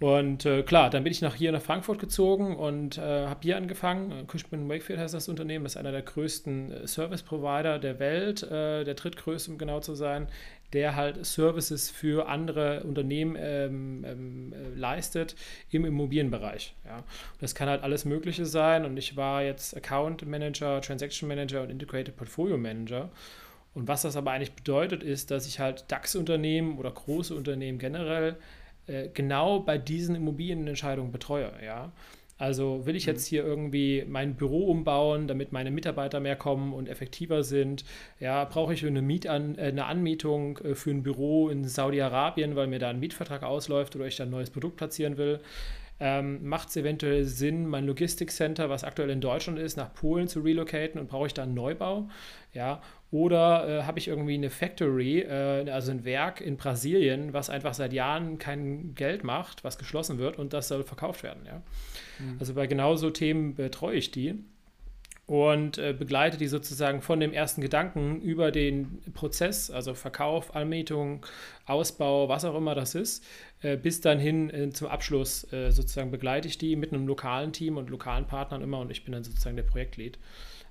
[0.00, 3.58] Und äh, klar, dann bin ich nach hier nach Frankfurt gezogen und äh, habe hier
[3.58, 4.26] angefangen.
[4.26, 8.42] Cushman Wakefield heißt das Unternehmen, das ist einer der größten äh, Service Provider der Welt,
[8.44, 10.26] äh, der drittgrößte, um genau zu sein,
[10.72, 15.36] der halt Services für andere Unternehmen ähm, ähm, äh, leistet
[15.70, 16.74] im Immobilienbereich.
[16.86, 17.04] Ja.
[17.38, 21.68] Das kann halt alles Mögliche sein und ich war jetzt Account Manager, Transaction Manager und
[21.68, 23.10] Integrated Portfolio Manager.
[23.74, 28.36] Und was das aber eigentlich bedeutet, ist, dass ich halt DAX-Unternehmen oder große Unternehmen generell
[28.90, 31.52] äh, genau bei diesen Immobilienentscheidungen betreue.
[31.64, 31.92] Ja?
[32.40, 33.28] Also will ich jetzt mhm.
[33.28, 37.84] hier irgendwie mein Büro umbauen, damit meine Mitarbeiter mehr kommen und effektiver sind?
[38.18, 42.66] Ja, brauche ich eine, Mietan äh, eine Anmietung äh, für ein Büro in Saudi-Arabien, weil
[42.66, 45.40] mir da ein Mietvertrag ausläuft oder ich da ein neues Produkt platzieren will?
[46.02, 50.40] Ähm, Macht es eventuell Sinn, mein Logistikcenter, was aktuell in Deutschland ist, nach Polen zu
[50.40, 52.08] relocaten und brauche ich da einen Neubau?
[52.54, 57.50] Ja, oder äh, habe ich irgendwie eine Factory, äh, also ein Werk in Brasilien, was
[57.50, 61.44] einfach seit Jahren kein Geld macht, was geschlossen wird und das soll verkauft werden.
[61.44, 61.62] Ja?
[62.18, 62.36] Mhm.
[62.38, 64.44] Also bei genau so Themen betreue ich die
[65.26, 71.24] und äh, begleite die sozusagen von dem ersten Gedanken über den Prozess, also Verkauf, Anmietung,
[71.66, 73.24] Ausbau, was auch immer das ist,
[73.62, 77.52] äh, bis dann hin äh, zum Abschluss äh, sozusagen begleite ich die mit einem lokalen
[77.52, 80.18] Team und lokalen Partnern immer und ich bin dann sozusagen der Projektlead.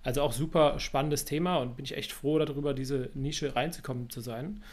[0.04, 4.22] Also auch super spannendes Thema und bin ich echt froh darüber, diese Nische reinzukommen zu
[4.22, 4.64] sein.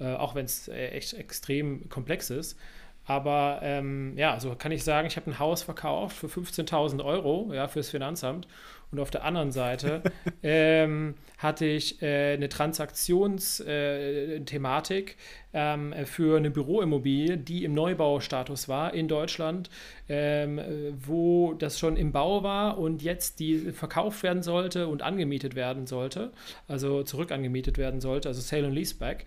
[0.00, 2.58] Äh, auch wenn es äh, echt extrem komplex ist.
[3.04, 7.50] Aber ähm, ja, so kann ich sagen, ich habe ein Haus verkauft für 15.000 Euro
[7.52, 8.46] ja, fürs Finanzamt
[8.92, 10.02] und auf der anderen Seite
[10.42, 15.16] ähm, hatte ich äh, eine Transaktionsthematik
[15.52, 19.70] äh, ähm, für eine Büroimmobilie, die im Neubaustatus war in Deutschland,
[20.08, 20.60] ähm,
[21.04, 25.86] wo das schon im Bau war und jetzt die verkauft werden sollte und angemietet werden
[25.86, 26.30] sollte,
[26.68, 29.24] also zurück angemietet werden sollte, also Sale and Leaseback,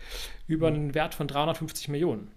[0.48, 0.76] über mhm.
[0.76, 2.30] einen Wert von 350 Millionen.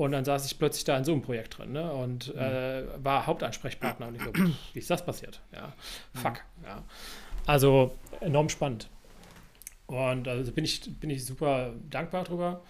[0.00, 1.92] Und dann saß ich plötzlich da in so einem Projekt drin ne?
[1.92, 2.40] und mhm.
[2.40, 4.08] äh, war Hauptansprechpartner.
[4.08, 4.32] Und ich so,
[4.72, 5.42] wie ist das passiert?
[5.52, 5.74] Ja,
[6.14, 6.42] fuck.
[6.56, 6.64] Mhm.
[6.64, 6.84] Ja.
[7.44, 8.88] Also enorm spannend.
[9.88, 12.62] Und also bin ich, bin ich super dankbar drüber.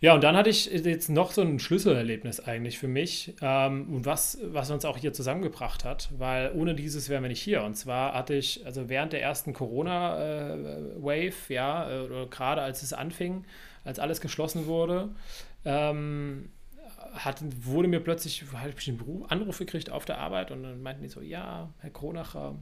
[0.00, 4.06] Ja, und dann hatte ich jetzt noch so ein Schlüsselerlebnis eigentlich für mich ähm, und
[4.06, 7.64] was, was uns auch hier zusammengebracht hat, weil ohne dieses wären wir nicht hier.
[7.64, 12.82] Und zwar hatte ich, also während der ersten Corona-Wave, äh, ja, äh, oder gerade als
[12.82, 13.44] es anfing,
[13.84, 15.10] als alles geschlossen wurde,
[15.64, 16.50] ähm,
[17.12, 21.02] hat, wurde mir plötzlich, habe ich einen Anruf gekriegt auf der Arbeit und dann meinten
[21.02, 22.56] die so, ja, Herr Kronacher,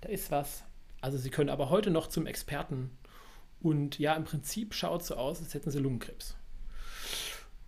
[0.00, 0.64] da ist was.
[1.00, 2.90] Also Sie können aber heute noch zum Experten
[3.60, 6.36] und ja, im Prinzip schaut es so aus, als hätten Sie Lungenkrebs.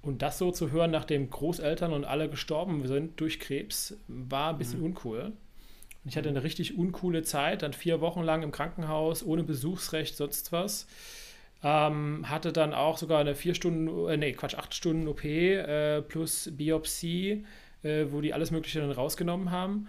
[0.01, 4.59] Und das so zu hören, nachdem Großeltern und alle gestorben sind durch Krebs, war ein
[4.59, 4.87] bisschen mhm.
[4.87, 5.21] uncool.
[6.05, 10.17] Und ich hatte eine richtig uncoole Zeit, dann vier Wochen lang im Krankenhaus, ohne Besuchsrecht,
[10.17, 10.87] sonst was.
[11.63, 16.03] Ähm, hatte dann auch sogar eine vier Stunden, äh, nee, Quatsch, acht Stunden OP äh,
[16.03, 17.45] plus Biopsie,
[17.83, 19.89] äh, wo die alles Mögliche dann rausgenommen haben.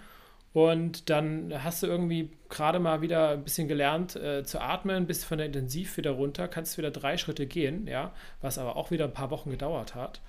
[0.51, 5.25] Und dann hast du irgendwie gerade mal wieder ein bisschen gelernt äh, zu atmen, bist
[5.25, 9.05] von der Intensiv wieder runter, kannst wieder drei Schritte gehen, ja, was aber auch wieder
[9.05, 10.21] ein paar Wochen gedauert hat.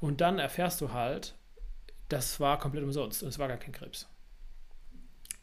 [0.00, 1.34] Und dann erfährst du halt,
[2.08, 4.08] das war komplett umsonst und es war gar kein Krebs.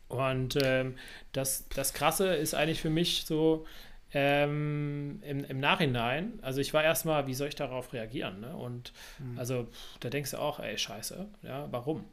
[0.09, 0.95] Und ähm,
[1.31, 3.65] das, das Krasse ist eigentlich für mich so,
[4.13, 8.39] ähm, im, im, Nachhinein, also ich war erstmal, wie soll ich darauf reagieren?
[8.39, 8.55] Ne?
[8.55, 9.37] Und mhm.
[9.37, 9.67] also
[9.99, 12.05] da denkst du auch, ey, scheiße, ja, warum?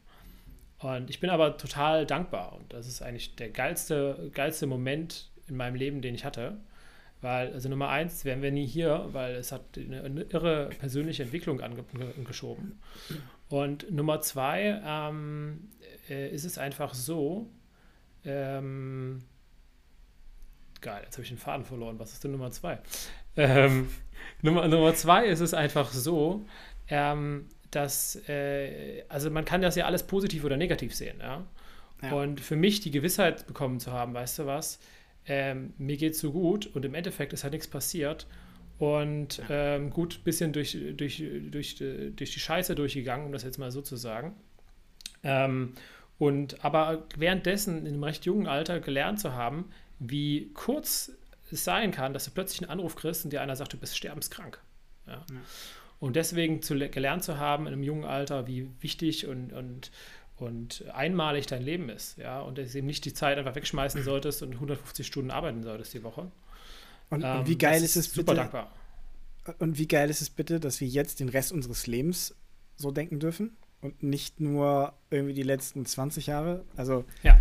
[0.78, 5.56] Und ich bin aber total dankbar und das ist eigentlich der geilste, geilste Moment in
[5.56, 6.58] meinem Leben, den ich hatte.
[7.20, 11.22] Weil, also Nummer eins, wären wir nie hier, weil es hat eine, eine irre persönliche
[11.22, 12.78] Entwicklung angeschoben.
[13.48, 15.70] Und Nummer zwei ähm,
[16.10, 17.48] äh, ist es einfach so,
[18.26, 19.22] ähm,
[20.84, 21.98] geil, jetzt habe ich den Faden verloren.
[21.98, 22.78] Was ist denn Nummer zwei?
[23.36, 23.88] Ähm,
[24.42, 26.44] Nummer, Nummer zwei ist es einfach so,
[26.88, 31.18] ähm, dass, äh, also man kann das ja alles positiv oder negativ sehen.
[31.18, 31.44] Ja?
[32.02, 32.12] ja.
[32.12, 34.78] Und für mich die Gewissheit bekommen zu haben, weißt du was,
[35.26, 38.26] ähm, mir geht es so gut und im Endeffekt ist halt nichts passiert.
[38.78, 39.76] Und ja.
[39.76, 43.70] ähm, gut, ein bisschen durch, durch, durch, durch die Scheiße durchgegangen, um das jetzt mal
[43.70, 44.34] so zu sagen.
[45.22, 45.72] Ähm,
[46.18, 49.70] und aber währenddessen in einem recht jungen Alter gelernt zu haben,
[50.10, 51.12] wie kurz
[51.54, 53.96] es sein kann, dass du plötzlich einen Anruf kriegst und dir einer sagt, du bist
[53.96, 54.60] sterbenskrank.
[55.06, 55.24] Ja.
[55.30, 55.40] ja.
[56.00, 59.90] Und deswegen zu, gelernt zu haben in einem jungen Alter, wie wichtig und, und,
[60.36, 62.18] und einmalig dein Leben ist.
[62.18, 62.40] Ja?
[62.40, 65.94] Und dass du eben nicht die Zeit einfach wegschmeißen solltest und 150 Stunden arbeiten solltest
[65.94, 66.30] die Woche.
[67.08, 68.36] Und, ähm, und wie geil ist es super bitte?
[68.36, 68.72] dankbar.
[69.58, 72.34] Und wie geil ist es bitte, dass wir jetzt den Rest unseres Lebens
[72.76, 76.64] so denken dürfen und nicht nur irgendwie die letzten 20 Jahre?
[76.76, 77.38] Also ja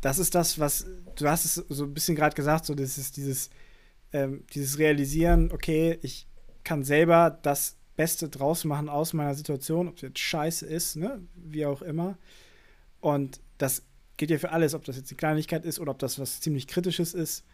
[0.00, 3.16] das ist das, was du hast es so ein bisschen gerade gesagt, so das ist
[3.16, 3.50] dieses,
[4.12, 6.26] ähm, dieses Realisieren, okay, ich
[6.64, 11.20] kann selber das Beste draus machen aus meiner Situation, ob es jetzt scheiße ist, ne,
[11.34, 12.16] wie auch immer.
[13.00, 13.82] Und das
[14.16, 16.66] geht ja für alles, ob das jetzt eine Kleinigkeit ist oder ob das was ziemlich
[16.68, 17.44] Kritisches ist.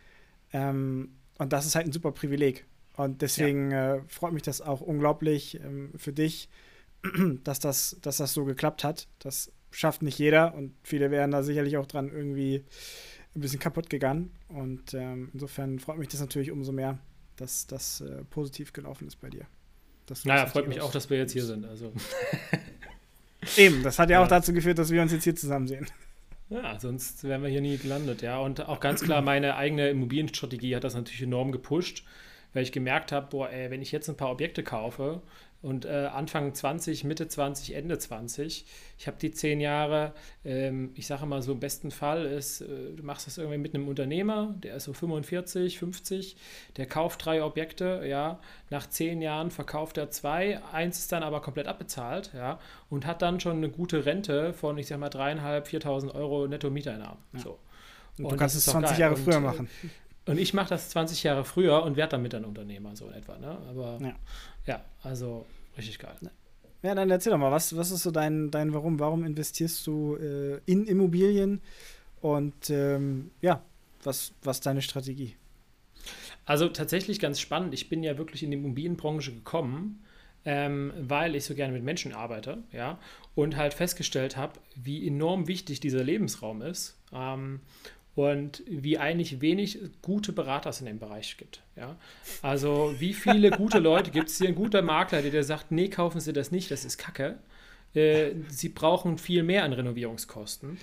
[0.52, 2.66] Ähm, und das ist halt ein super Privileg.
[2.96, 3.96] Und deswegen ja.
[3.96, 6.48] äh, freut mich das auch unglaublich ähm, für dich,
[7.44, 9.09] dass das, dass das so geklappt hat.
[9.18, 12.65] Das schafft nicht jeder und viele wären da sicherlich auch dran irgendwie
[13.35, 14.31] ein bisschen kaputt gegangen.
[14.49, 16.99] Und ähm, insofern freut mich das natürlich umso mehr,
[17.37, 19.47] dass das äh, positiv gelaufen ist bei dir.
[20.25, 21.65] naja, freut mich auch, dass wir jetzt hier sind.
[21.65, 21.93] Also.
[23.57, 25.87] Eben, das hat ja, ja, auch dazu geführt, dass wir uns jetzt hier zusammen sehen.
[26.49, 28.39] Ja, sonst wären wir hier nie gelandet, ja.
[28.39, 32.05] Und auch ganz klar, meine eigene Immobilienstrategie hat das natürlich enorm gepusht,
[32.53, 35.21] weil ich gemerkt habe, boah, ey, wenn ich jetzt ein paar Objekte kaufe
[35.64, 38.66] und äh, Anfang 20, Mitte 20, Ende 20,
[38.98, 40.12] ich habe die zehn Jahre,
[40.44, 43.74] ähm, ich sage mal so im besten Fall ist, äh, du machst das irgendwie mit
[43.74, 46.37] einem Unternehmer, der ist so 45, 50,
[46.77, 51.40] der kauft drei Objekte, ja, nach zehn Jahren verkauft er zwei, eins ist dann aber
[51.40, 52.59] komplett abbezahlt, ja,
[52.90, 56.68] und hat dann schon eine gute Rente von, ich sag mal, dreieinhalb, 4.000 Euro netto
[56.68, 57.18] Mieteinnahmen.
[57.33, 57.40] Ja.
[57.40, 57.59] So.
[58.18, 59.00] Und, und du kannst es 20 geil.
[59.00, 59.70] Jahre früher und, äh, machen.
[60.27, 63.37] Und ich mache das 20 Jahre früher und werde damit dann Unternehmer, so in etwa.
[63.38, 63.59] Ne?
[63.68, 64.14] Aber ja.
[64.66, 65.46] Ja, also
[65.77, 66.16] richtig geil.
[66.83, 68.98] Ja, dann erzähl doch mal, was, was ist so dein, dein Warum?
[68.98, 71.62] Warum investierst du äh, in Immobilien?
[72.20, 73.62] Und ähm, ja,
[74.03, 75.37] was, was ist deine Strategie?
[76.44, 77.72] Also tatsächlich ganz spannend.
[77.74, 80.05] Ich bin ja wirklich in die Immobilienbranche gekommen,
[80.44, 82.98] ähm, weil ich so gerne mit Menschen arbeite, ja,
[83.35, 86.98] und halt festgestellt habe, wie enorm wichtig dieser Lebensraum ist.
[87.12, 87.61] Ähm,
[88.14, 91.62] und wie eigentlich wenig gute Berater es in dem Bereich gibt.
[91.77, 91.96] Ja?
[92.42, 95.88] Also wie viele gute Leute gibt es hier, ein guter Makler, der dir sagt, nee,
[95.88, 97.38] kaufen Sie das nicht, das ist Kacke.
[97.94, 100.79] Äh, Sie brauchen viel mehr an Renovierungskosten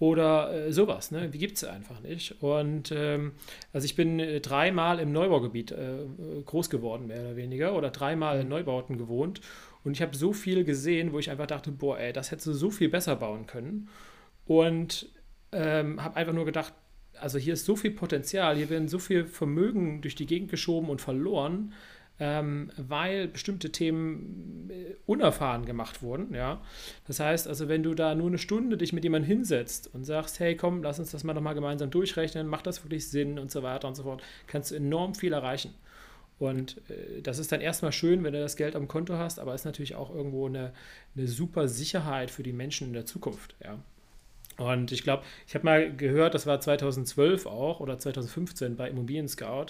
[0.00, 1.12] oder äh, sowas.
[1.12, 1.32] Ne?
[1.32, 2.42] Wie gibt es einfach nicht?
[2.42, 3.32] Und ähm,
[3.72, 5.98] also ich bin äh, dreimal im Neubaugebiet äh,
[6.44, 9.40] groß geworden, mehr oder weniger, oder dreimal in Neubauten gewohnt.
[9.84, 12.52] Und ich habe so viel gesehen, wo ich einfach dachte, boah, ey, das hättest du
[12.52, 13.88] so viel besser bauen können.
[14.46, 15.08] Und
[15.52, 16.72] ähm, habe einfach nur gedacht,
[17.20, 20.88] also hier ist so viel Potenzial, hier werden so viel Vermögen durch die Gegend geschoben
[20.88, 21.72] und verloren,
[22.18, 26.34] ähm, weil bestimmte Themen äh, unerfahren gemacht wurden.
[26.34, 26.62] Ja?
[27.06, 30.40] Das heißt, also wenn du da nur eine Stunde dich mit jemandem hinsetzt und sagst,
[30.40, 33.62] hey komm, lass uns das mal nochmal gemeinsam durchrechnen, macht das wirklich Sinn und so
[33.62, 35.74] weiter und so fort, kannst du enorm viel erreichen.
[36.38, 39.54] Und äh, das ist dann erstmal schön, wenn du das Geld am Konto hast, aber
[39.54, 40.72] ist natürlich auch irgendwo eine,
[41.16, 43.54] eine super Sicherheit für die Menschen in der Zukunft.
[43.62, 43.78] Ja?
[44.58, 49.28] Und ich glaube, ich habe mal gehört, das war 2012 auch oder 2015 bei Immobilien
[49.28, 49.66] Scout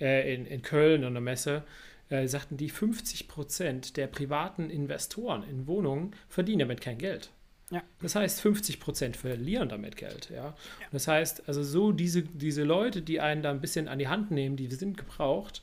[0.00, 1.62] äh, in, in Köln an der Messe,
[2.08, 7.30] äh, sagten die 50 Prozent der privaten Investoren in Wohnungen verdienen damit kein Geld.
[7.70, 7.82] Ja.
[8.02, 10.28] Das heißt, 50 Prozent verlieren damit Geld.
[10.28, 10.36] Ja?
[10.36, 10.54] ja?
[10.90, 14.30] Das heißt, also so diese, diese Leute, die einen da ein bisschen an die Hand
[14.30, 15.62] nehmen, die sind gebraucht.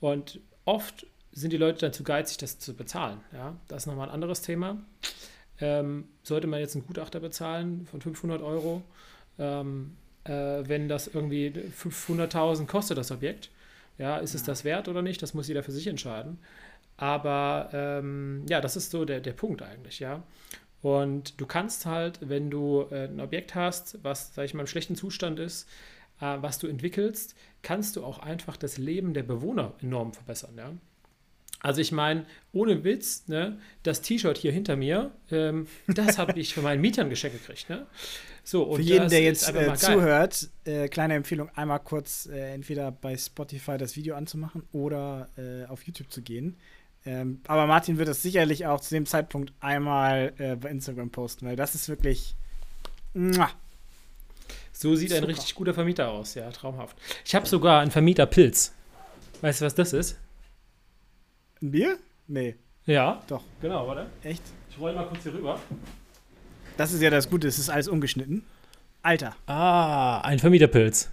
[0.00, 3.20] Und oft sind die Leute dann zu geizig, das zu bezahlen.
[3.32, 3.56] Ja?
[3.68, 4.82] Das ist nochmal ein anderes Thema.
[5.60, 8.82] Ähm, sollte man jetzt einen Gutachter bezahlen von 500 Euro,
[9.38, 13.50] ähm, äh, wenn das irgendwie 500.000 kostet, das Objekt,
[13.98, 15.22] ja, ist es das wert oder nicht?
[15.22, 16.38] Das muss jeder für sich entscheiden.
[16.96, 20.22] Aber ähm, ja, das ist so der, der Punkt eigentlich, ja.
[20.82, 24.66] Und du kannst halt, wenn du äh, ein Objekt hast, was, sag ich mal, im
[24.66, 25.68] schlechten Zustand ist,
[26.20, 30.72] äh, was du entwickelst, kannst du auch einfach das Leben der Bewohner enorm verbessern, ja.
[31.60, 36.54] Also ich meine, ohne Witz, ne, das T-Shirt hier hinter mir, ähm, das habe ich
[36.54, 37.68] von meinen Mietern geschenkt gekriegt.
[37.70, 37.86] Ne?
[38.44, 42.92] So, und Für jeden, der jetzt äh, zuhört, äh, kleine Empfehlung, einmal kurz äh, entweder
[42.92, 46.56] bei Spotify das Video anzumachen oder äh, auf YouTube zu gehen.
[47.04, 51.46] Ähm, aber Martin wird es sicherlich auch zu dem Zeitpunkt einmal äh, bei Instagram posten,
[51.46, 52.36] weil das ist wirklich.
[53.14, 53.50] Muah.
[54.72, 55.22] So sieht Super.
[55.22, 56.96] ein richtig guter Vermieter aus, ja, traumhaft.
[57.24, 58.74] Ich habe sogar einen Vermieterpilz.
[59.40, 60.18] Weißt du, was das ist?
[61.62, 61.98] Ein Bier?
[62.26, 62.56] Nee.
[62.84, 63.22] Ja.
[63.28, 63.42] Doch.
[63.60, 64.06] Genau, warte.
[64.22, 64.42] Echt?
[64.70, 65.58] Ich roll mal kurz hier rüber.
[66.76, 68.44] Das ist ja das Gute, es ist alles ungeschnitten.
[69.02, 69.34] Alter.
[69.46, 71.10] Ah, ein Vermieterpilz.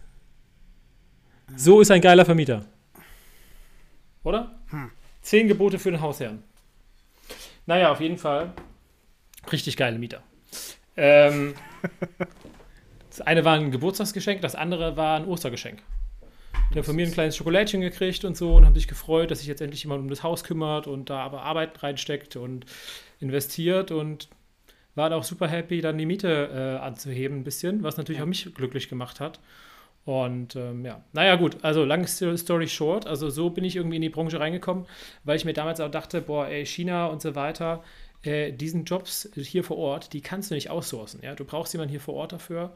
[1.56, 2.66] So ist ein geiler Vermieter.
[4.24, 4.56] Oder?
[4.70, 4.92] Hm.
[5.22, 6.44] Zehn Gebote für den Hausherrn.
[7.66, 8.52] Naja, auf jeden Fall.
[9.52, 10.22] Richtig geile Mieter.
[10.98, 11.56] Ähm,
[13.10, 15.82] das eine war ein Geburtstagsgeschenk, das andere war ein Ostergeschenk.
[16.76, 19.48] Haben von mir ein kleines Schokolädchen gekriegt und so und haben sich gefreut, dass sich
[19.48, 22.66] jetzt endlich jemand um das Haus kümmert und da aber Arbeit reinsteckt und
[23.20, 24.28] investiert und
[24.96, 28.52] waren auch super happy, dann die Miete äh, anzuheben ein bisschen, was natürlich auch mich
[28.56, 29.40] glücklich gemacht hat.
[30.06, 34.02] Und ähm, ja, naja, gut, also lange Story short, also so bin ich irgendwie in
[34.02, 34.86] die Branche reingekommen,
[35.24, 37.84] weil ich mir damals auch dachte, boah, ey, China und so weiter,
[38.24, 41.92] äh, diesen Jobs hier vor Ort, die kannst du nicht aussourcen, ja, du brauchst jemanden
[41.92, 42.74] hier vor Ort dafür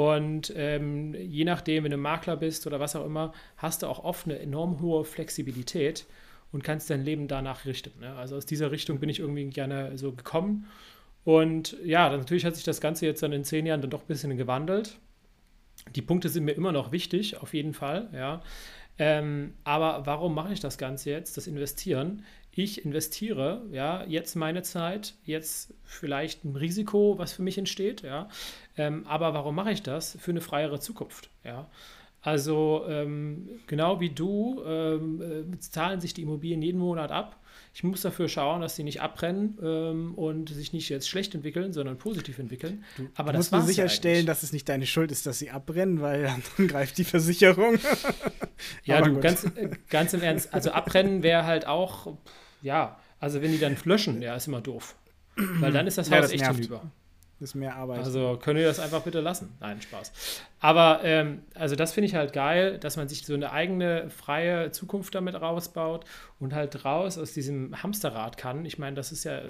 [0.00, 4.02] Und ähm, je nachdem, wenn du Makler bist oder was auch immer, hast du auch
[4.02, 6.06] oft eine enorm hohe Flexibilität
[6.52, 8.00] und kannst dein Leben danach richten.
[8.00, 8.14] Ne?
[8.14, 10.66] Also aus dieser Richtung bin ich irgendwie gerne so gekommen.
[11.24, 14.06] Und ja, natürlich hat sich das Ganze jetzt dann in zehn Jahren dann doch ein
[14.06, 14.96] bisschen gewandelt.
[15.94, 18.42] Die Punkte sind mir immer noch wichtig, auf jeden Fall, ja.
[18.98, 22.22] Ähm, aber warum mache ich das Ganze jetzt, das Investieren?
[22.52, 28.28] ich investiere ja jetzt meine Zeit, jetzt vielleicht ein Risiko, was für mich entsteht, ja.
[28.80, 30.16] Ähm, aber warum mache ich das?
[30.20, 31.68] Für eine freiere Zukunft, ja.
[32.22, 35.22] Also ähm, genau wie du ähm,
[35.54, 37.36] äh, zahlen sich die Immobilien jeden Monat ab.
[37.72, 41.72] Ich muss dafür schauen, dass sie nicht abbrennen ähm, und sich nicht jetzt schlecht entwickeln,
[41.72, 42.84] sondern positiv entwickeln.
[42.96, 46.02] Du, Aber du musst nur sicherstellen, dass es nicht deine Schuld ist, dass sie abbrennen,
[46.02, 46.24] weil
[46.56, 47.78] dann greift die Versicherung.
[48.84, 50.52] ja, du, ganz, äh, ganz im Ernst.
[50.52, 52.18] Also abbrennen wäre halt auch
[52.62, 54.96] ja, also wenn die dann löschen, ja, ist immer doof.
[55.36, 56.90] Weil dann ist das Haus ja, das echt hinüber.
[57.40, 58.00] Ist mehr Arbeit.
[58.00, 59.56] Also könnt ihr das einfach bitte lassen.
[59.60, 60.12] Nein, Spaß.
[60.60, 64.72] Aber ähm, also das finde ich halt geil, dass man sich so eine eigene freie
[64.72, 66.04] Zukunft damit rausbaut
[66.38, 68.66] und halt raus aus diesem Hamsterrad kann.
[68.66, 69.40] Ich meine, das ist ja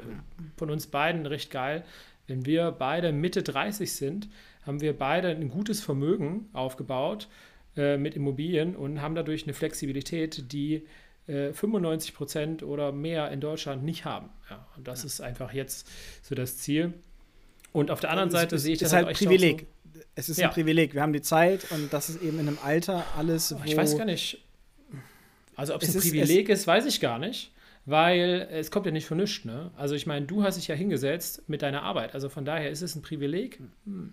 [0.56, 1.84] von uns beiden recht geil.
[2.28, 4.28] Wenn wir beide Mitte 30 sind,
[4.64, 7.26] haben wir beide ein gutes Vermögen aufgebaut
[7.76, 10.86] äh, mit Immobilien und haben dadurch eine Flexibilität, die
[11.26, 14.30] 95 äh, Prozent oder mehr in Deutschland nicht haben.
[14.48, 15.06] Ja, und das ja.
[15.06, 15.88] ist einfach jetzt
[16.22, 16.94] so das Ziel.
[17.72, 19.66] Und auf der anderen Seite ist, sehe ich das halt, halt Privileg.
[19.94, 20.48] So, es ist ja.
[20.48, 20.94] ein Privileg.
[20.94, 23.54] Wir haben die Zeit und das ist eben in einem Alter alles.
[23.64, 24.42] ich weiß gar nicht.
[25.56, 27.52] Also ob es, ein Privileg ist, ist, weiß ich gar nicht.
[27.86, 29.70] Weil es kommt ja nicht von nichts, ne?
[29.74, 32.14] Also ich meine, du hast dich ja hingesetzt mit deiner Arbeit.
[32.14, 33.58] Also von daher ist es ein Privileg.
[33.86, 34.12] Hm.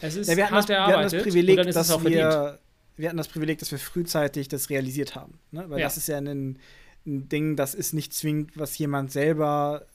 [0.00, 2.00] Es ist ja, wir hart das, erarbeitet wir das Privileg, und dann ist es auch
[2.00, 2.58] verdient
[2.96, 5.38] wir hatten das Privileg, dass wir frühzeitig das realisiert haben.
[5.50, 5.64] Ne?
[5.68, 5.86] Weil ja.
[5.86, 6.58] das ist ja ein,
[7.06, 9.86] ein, Ding, das ist nicht zwingend, was jemand selber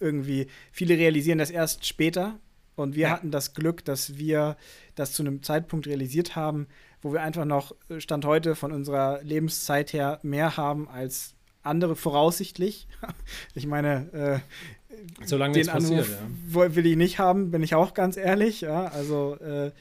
[0.00, 0.46] irgendwie.
[0.72, 2.38] Viele realisieren das erst später.
[2.78, 3.10] Und wir ja.
[3.10, 4.56] hatten das Glück, dass wir
[4.94, 6.68] das zu einem Zeitpunkt realisiert haben,
[7.02, 11.96] wo wir einfach noch äh, Stand heute von unserer Lebenszeit her mehr haben als andere
[11.96, 12.86] voraussichtlich.
[13.54, 16.74] ich meine, äh, Solange den Anruf ja.
[16.74, 18.62] will ich nicht haben, bin ich auch ganz ehrlich.
[18.62, 18.86] Ja?
[18.86, 19.72] Also, äh,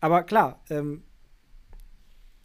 [0.00, 1.02] aber klar, ähm,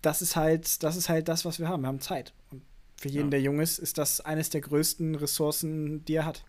[0.02, 1.82] das ist halt, das ist halt das, was wir haben.
[1.82, 2.34] Wir haben Zeit.
[2.52, 2.62] Und
[2.96, 3.32] für jeden, ja.
[3.32, 6.46] der jung ist, ist das eines der größten Ressourcen, die er hat.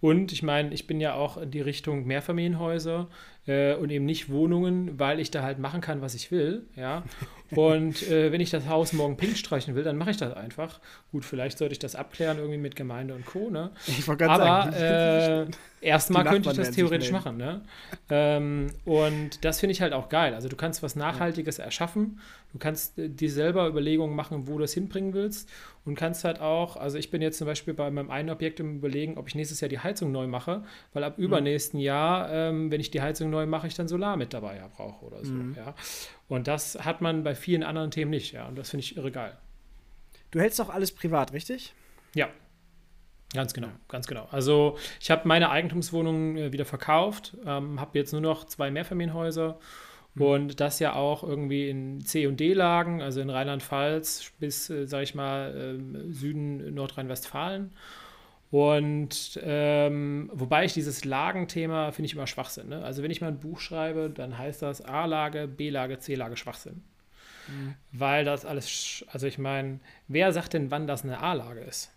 [0.00, 3.08] Und ich meine, ich bin ja auch in die Richtung Mehrfamilienhäuser
[3.46, 6.66] äh, und eben nicht Wohnungen, weil ich da halt machen kann, was ich will.
[6.76, 7.04] Ja.
[7.56, 10.80] Und äh, wenn ich das Haus morgen pink streichen will, dann mache ich das einfach.
[11.10, 13.50] Gut, vielleicht sollte ich das abklären irgendwie mit Gemeinde und Co.
[13.50, 13.70] Ne?
[13.86, 14.74] Ich wollte gerade sagen.
[14.74, 15.46] Aber äh,
[15.86, 17.36] erstmal könnte ich das theoretisch machen.
[17.36, 17.62] Ne?
[18.10, 20.34] Ähm, und das finde ich halt auch geil.
[20.34, 22.20] Also du kannst was Nachhaltiges erschaffen.
[22.52, 25.50] Du kannst äh, dir selber Überlegungen machen, wo du das hinbringen willst.
[25.84, 28.76] Und kannst halt auch, also ich bin jetzt zum Beispiel bei meinem einen Objekt im
[28.76, 30.62] Überlegen, ob ich nächstes Jahr die Heizung neu mache,
[30.92, 31.24] weil ab mhm.
[31.24, 34.68] übernächsten Jahr, ähm, wenn ich die Heizung neu mache, ich dann Solar mit dabei ja,
[34.68, 35.32] brauche oder so.
[35.32, 35.56] Mhm.
[35.56, 35.74] Ja.
[36.28, 38.46] Und das hat man bei vielen anderen Themen nicht, ja.
[38.46, 39.36] Und das finde ich irre geil.
[40.30, 41.74] Du hältst doch alles privat, richtig?
[42.14, 42.28] Ja.
[43.34, 44.28] Ganz genau, ganz genau.
[44.30, 49.58] Also ich habe meine Eigentumswohnung äh, wieder verkauft, ähm, habe jetzt nur noch zwei Mehrfamilienhäuser
[50.14, 50.22] mhm.
[50.22, 55.04] und das ja auch irgendwie in C- und D-Lagen, also in Rheinland-Pfalz bis, äh, sage
[55.04, 57.72] ich mal, äh, Süden Nordrhein-Westfalen.
[58.52, 62.68] Und ähm, wobei ich dieses Lagenthema finde ich immer Schwachsinn.
[62.68, 62.84] Ne?
[62.84, 66.82] Also wenn ich mal ein Buch schreibe, dann heißt das A-Lage, B-Lage, C-Lage Schwachsinn.
[67.48, 67.76] Mhm.
[67.92, 71.92] Weil das alles, also ich meine, wer sagt denn, wann das eine A-Lage ist?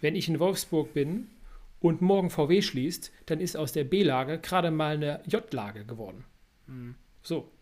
[0.00, 1.28] Wenn ich in Wolfsburg bin
[1.78, 6.24] und morgen VW schließt, dann ist aus der B-Lage gerade mal eine J-Lage geworden.
[6.66, 6.96] Mhm.
[7.22, 7.52] So.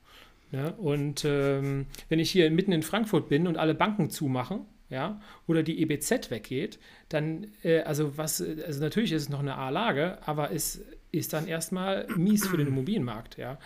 [0.52, 0.72] Ne?
[0.74, 5.62] und ähm, wenn ich hier mitten in Frankfurt bin und alle Banken zumachen, ja, oder
[5.62, 10.52] die EBZ weggeht, dann, äh, also was, also natürlich ist es noch eine A-Lage, aber
[10.52, 13.58] es ist dann erstmal mies für den Immobilienmarkt, ja.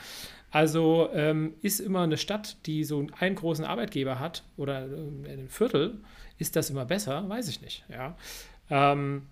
[0.50, 5.48] Also ähm, ist immer eine Stadt, die so einen großen Arbeitgeber hat oder äh, ein
[5.48, 5.98] Viertel,
[6.38, 7.28] ist das immer besser?
[7.28, 8.16] Weiß ich nicht, ja.
[8.68, 9.26] Ähm,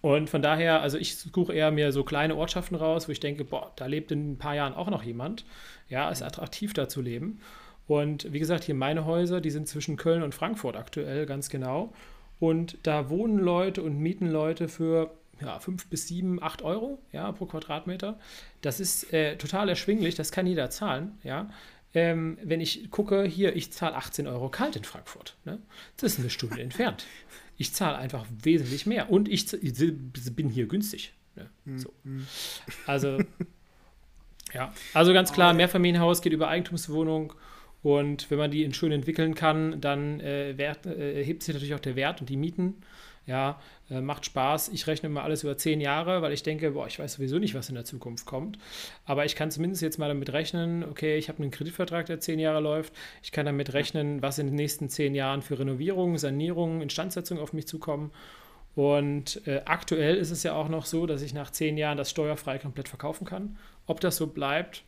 [0.00, 3.44] und von daher, also ich suche eher mir so kleine Ortschaften raus, wo ich denke,
[3.44, 5.44] boah, da lebt in ein paar Jahren auch noch jemand.
[5.88, 7.40] Ja, ist attraktiv da zu leben.
[7.86, 11.92] Und wie gesagt, hier meine Häuser, die sind zwischen Köln und Frankfurt aktuell, ganz genau.
[12.38, 17.30] Und da wohnen Leute und mieten Leute für ja, 5 bis 7, 8 Euro ja,
[17.32, 18.18] pro Quadratmeter.
[18.60, 21.18] Das ist äh, total erschwinglich, das kann jeder zahlen.
[21.24, 21.50] Ja.
[21.94, 25.36] Ähm, wenn ich gucke, hier, ich zahle 18 Euro kalt in Frankfurt.
[25.44, 25.58] Ne?
[25.98, 27.04] Das ist eine Stunde entfernt.
[27.58, 29.46] Ich zahle einfach wesentlich mehr und ich,
[30.34, 31.12] bin hier günstig.
[31.36, 31.50] Ne?
[31.66, 31.92] Hm, so.
[32.86, 33.18] Also,
[34.54, 37.34] ja, also ganz klar, Mehrfamilienhaus geht über Eigentumswohnung
[37.82, 41.74] und wenn man die in schön entwickeln kann, dann äh, wert, äh, hebt sich natürlich
[41.74, 42.76] auch der Wert und die Mieten.
[43.24, 44.70] Ja, äh, macht Spaß.
[44.70, 47.54] Ich rechne immer alles über zehn Jahre, weil ich denke, boah, ich weiß sowieso nicht,
[47.54, 48.58] was in der Zukunft kommt.
[49.04, 52.40] Aber ich kann zumindest jetzt mal damit rechnen, okay, ich habe einen Kreditvertrag, der zehn
[52.40, 52.92] Jahre läuft.
[53.22, 57.52] Ich kann damit rechnen, was in den nächsten zehn Jahren für Renovierungen, Sanierungen, Instandsetzungen auf
[57.52, 58.10] mich zukommen.
[58.74, 62.10] Und äh, aktuell ist es ja auch noch so, dass ich nach zehn Jahren das
[62.10, 63.56] steuerfrei komplett verkaufen kann.
[63.86, 64.82] Ob das so bleibt,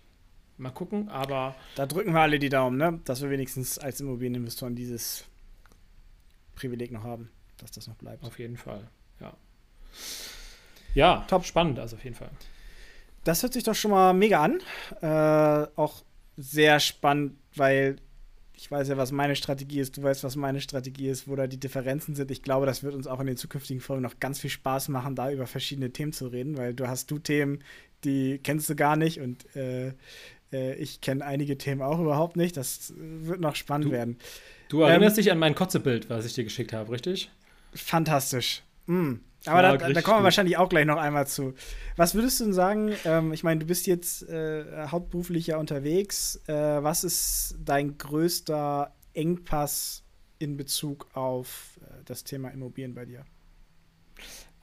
[0.57, 1.55] mal gucken, aber.
[1.74, 3.00] Da drücken wir alle die Daumen, ne?
[3.05, 5.24] dass wir wenigstens als Immobilieninvestoren dieses
[6.55, 8.24] Privileg noch haben, dass das noch bleibt.
[8.24, 8.88] Auf jeden Fall,
[9.20, 9.34] ja.
[10.94, 12.30] Ja, top spannend, also auf jeden Fall.
[13.24, 14.61] Das hört sich doch schon mal mega an.
[15.00, 16.05] Äh, auch
[16.36, 17.96] sehr spannend, weil
[18.57, 21.46] ich weiß ja, was meine Strategie ist, du weißt, was meine Strategie ist, wo da
[21.46, 22.30] die Differenzen sind.
[22.30, 25.16] Ich glaube, das wird uns auch in den zukünftigen Folgen noch ganz viel Spaß machen,
[25.16, 27.64] da über verschiedene Themen zu reden, weil du hast du Themen,
[28.05, 29.92] die kennst du gar nicht und äh,
[30.53, 32.57] äh, ich kenne einige Themen auch überhaupt nicht.
[32.57, 34.18] Das wird noch spannend du, werden.
[34.68, 37.30] Du erinnerst ähm, dich an mein Kotzebild, was ich dir geschickt habe, richtig?
[37.74, 38.62] Fantastisch.
[38.86, 39.14] Mm.
[39.47, 41.55] Aber da, da, kommen wir wahrscheinlich auch gleich noch einmal zu.
[41.97, 42.92] Was würdest du denn sagen?
[43.05, 46.40] Ähm, ich meine, du bist jetzt äh, hauptberuflich ja unterwegs.
[46.47, 50.03] Äh, was ist dein größter Engpass
[50.38, 53.26] in Bezug auf äh, das Thema Immobilien bei dir?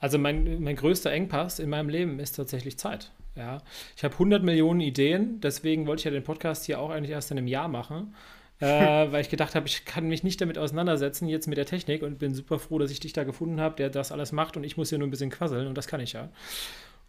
[0.00, 3.12] Also mein, mein größter Engpass in meinem Leben ist tatsächlich Zeit.
[3.34, 3.62] Ja,
[3.96, 7.30] ich habe 100 Millionen Ideen, deswegen wollte ich ja den Podcast hier auch eigentlich erst
[7.30, 8.14] in einem Jahr machen
[8.62, 8.66] äh,
[9.12, 12.18] weil ich gedacht habe, ich kann mich nicht damit auseinandersetzen, jetzt mit der Technik und
[12.18, 14.76] bin super froh, dass ich dich da gefunden habe, der das alles macht und ich
[14.76, 16.30] muss hier nur ein bisschen quasseln und das kann ich ja.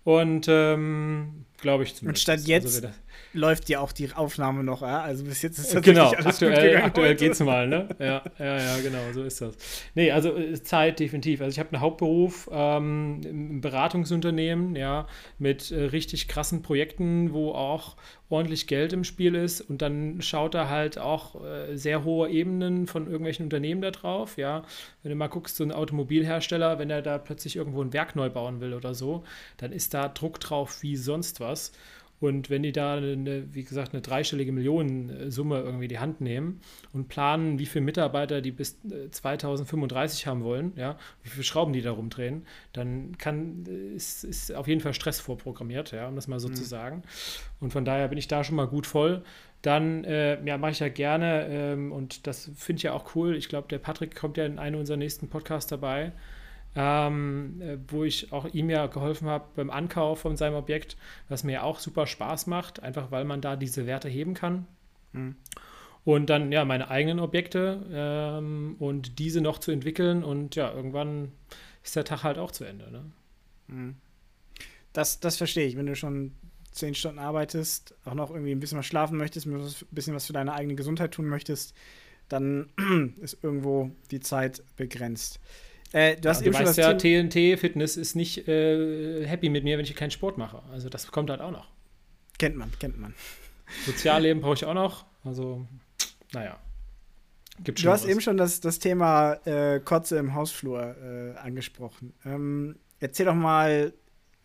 [0.03, 2.27] Und ähm, glaube ich zumindest.
[2.27, 2.87] Und statt jetzt also,
[3.33, 5.01] läuft ja auch die Aufnahme noch, ja?
[5.01, 7.89] Also bis jetzt ist das Genau, aktuell, aktuell geht es mal, ne?
[7.99, 9.55] Ja, ja, ja, genau, so ist das.
[9.95, 11.41] Nee, also äh, Zeit definitiv.
[11.41, 15.07] Also ich habe einen Hauptberuf ähm, im Beratungsunternehmen, ja,
[15.37, 17.95] mit äh, richtig krassen Projekten, wo auch
[18.29, 22.87] ordentlich Geld im Spiel ist und dann schaut er halt auch äh, sehr hohe Ebenen
[22.87, 24.63] von irgendwelchen Unternehmen da drauf, ja.
[25.03, 28.29] Wenn du mal guckst, so ein Automobilhersteller, wenn er da plötzlich irgendwo ein Werk neu
[28.29, 29.23] bauen will oder so,
[29.57, 31.73] dann ist da Druck drauf wie sonst was.
[32.23, 36.61] Und wenn die da, eine, wie gesagt, eine dreistellige Millionensumme irgendwie die Hand nehmen
[36.93, 38.79] und planen, wie viele Mitarbeiter die bis
[39.11, 44.53] 2035 äh, haben wollen, ja, wie viele Schrauben die da rumdrehen, dann kann, ist, ist
[44.53, 46.55] auf jeden Fall Stress vorprogrammiert, ja, um das mal so mhm.
[46.55, 47.03] zu sagen.
[47.59, 49.25] Und von daher bin ich da schon mal gut voll.
[49.61, 53.35] Dann äh, ja, mache ich ja gerne ähm, und das finde ich ja auch cool.
[53.35, 56.13] Ich glaube, der Patrick kommt ja in einem unserer nächsten Podcasts dabei
[56.75, 60.97] ähm, äh, wo ich auch ihm ja geholfen habe beim Ankauf von seinem Objekt,
[61.29, 64.65] was mir auch super Spaß macht, einfach weil man da diese Werte heben kann.
[65.11, 65.35] Mhm.
[66.05, 71.31] Und dann ja meine eigenen Objekte ähm, und diese noch zu entwickeln und ja, irgendwann
[71.83, 72.91] ist der Tag halt auch zu Ende.
[72.91, 73.03] Ne?
[73.67, 73.95] Mhm.
[74.91, 76.33] Das, das verstehe ich, wenn du schon
[76.71, 79.61] zehn Stunden arbeitest, auch noch irgendwie ein bisschen was schlafen möchtest, ein
[79.91, 81.73] bisschen was für deine eigene Gesundheit tun möchtest,
[82.29, 82.69] dann
[83.21, 85.39] ist irgendwo die Zeit begrenzt.
[85.93, 89.63] Äh, du hast ja, eben du weißt ja, TNT Fitness ist nicht äh, happy mit
[89.63, 90.61] mir, wenn ich keinen Sport mache.
[90.71, 91.69] Also das kommt halt auch noch.
[92.39, 93.13] Kennt man, kennt man.
[93.85, 95.05] Sozialleben brauche ich auch noch.
[95.23, 95.65] Also,
[96.33, 96.59] naja.
[97.63, 98.09] Gibt du hast was.
[98.09, 102.13] eben schon das, das Thema äh, Kotze im Hausflur äh, angesprochen.
[102.25, 103.93] Ähm, erzähl doch mal,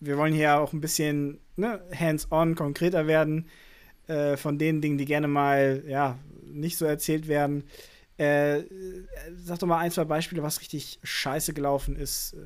[0.00, 3.48] wir wollen hier auch ein bisschen ne, hands-on, konkreter werden
[4.06, 7.64] äh, von den Dingen, die gerne mal ja, nicht so erzählt werden.
[8.18, 8.64] Äh,
[9.36, 12.38] sag doch mal ein, zwei Beispiele, was richtig scheiße gelaufen ist äh,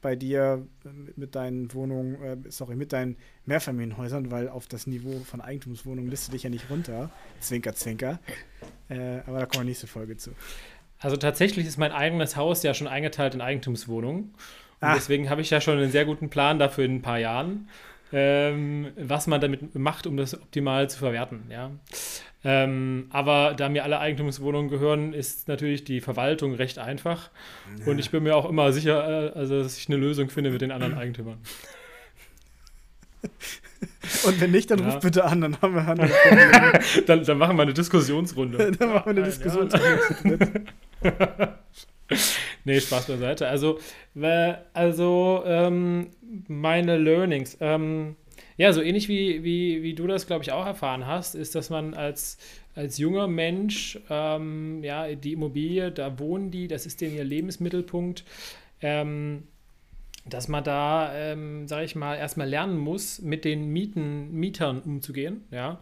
[0.00, 5.18] bei dir mit, mit deinen Wohnungen, äh, sorry, mit deinen Mehrfamilienhäusern, weil auf das Niveau
[5.24, 7.10] von Eigentumswohnungen liste dich ja nicht runter.
[7.40, 8.20] Zwinker, zwinker.
[8.88, 10.30] Äh, aber da kommen wir nächste Folge zu.
[11.00, 14.22] Also tatsächlich ist mein eigenes Haus ja schon eingeteilt in Eigentumswohnungen.
[14.24, 14.34] Und
[14.80, 14.94] Ach.
[14.94, 17.68] deswegen habe ich ja schon einen sehr guten Plan dafür in ein paar Jahren,
[18.12, 21.42] ähm, was man damit macht, um das optimal zu verwerten.
[21.50, 21.72] Ja.
[22.44, 27.30] Ähm, aber da mir alle Eigentumswohnungen gehören, ist natürlich die Verwaltung recht einfach.
[27.80, 27.86] Ja.
[27.90, 30.60] Und ich bin mir auch immer sicher, äh, also, dass ich eine Lösung finde mit
[30.60, 31.38] den anderen Eigentümern.
[34.24, 34.86] Und wenn nicht, dann ja.
[34.86, 36.10] ruft bitte an, dann haben wir andere
[37.06, 38.72] dann, dann machen wir eine Diskussionsrunde.
[38.78, 40.64] dann machen wir eine Diskussionsrunde.
[42.64, 43.48] nee, Spaß beiseite.
[43.48, 43.78] Also,
[44.72, 46.08] also ähm,
[46.46, 47.56] meine Learnings.
[47.60, 48.16] Ähm,
[48.58, 51.70] ja, so ähnlich wie, wie, wie du das, glaube ich, auch erfahren hast, ist, dass
[51.70, 52.38] man als,
[52.74, 58.24] als junger Mensch, ähm, ja, die Immobilie, da wohnen die, das ist denen ihr Lebensmittelpunkt,
[58.82, 59.44] ähm,
[60.26, 65.44] dass man da, ähm, sage ich mal, erstmal lernen muss, mit den Mieten, Mietern umzugehen,
[65.52, 65.80] ja.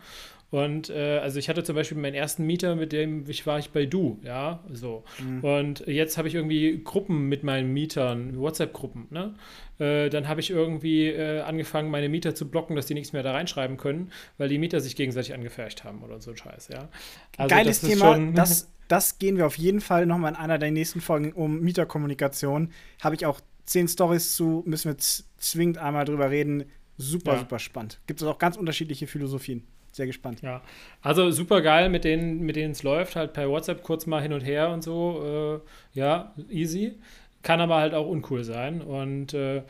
[0.51, 3.70] Und äh, also ich hatte zum Beispiel meinen ersten Mieter, mit dem ich war ich
[3.70, 5.03] bei Du, ja, so.
[5.18, 5.42] Mhm.
[5.42, 9.34] Und jetzt habe ich irgendwie Gruppen mit meinen Mietern, WhatsApp-Gruppen, ne?
[9.78, 13.24] Äh, dann habe ich irgendwie äh, angefangen, meine Mieter zu blocken, dass die nichts mehr
[13.24, 16.88] da reinschreiben können, weil die Mieter sich gegenseitig angefercht haben oder so ein Scheiß, ja.
[17.36, 20.70] Also Geiles Thema, schon, das, das gehen wir auf jeden Fall nochmal in einer der
[20.70, 22.70] nächsten Folgen um Mieterkommunikation.
[23.03, 26.66] Habe ich auch zehn Stories zu, müssen wir zwingend einmal drüber reden.
[26.99, 27.40] Super, ja.
[27.40, 28.01] super spannend.
[28.07, 29.66] Gibt es auch ganz unterschiedliche Philosophien
[29.97, 30.42] sehr gespannt.
[30.42, 30.62] Ja,
[31.03, 34.32] also super geil, mit denen mit denen es läuft, halt per WhatsApp kurz mal hin
[34.32, 35.62] und her und so.
[35.94, 36.94] Äh, ja, easy.
[37.42, 38.82] Kann aber halt auch uncool sein.
[38.82, 39.62] Und äh,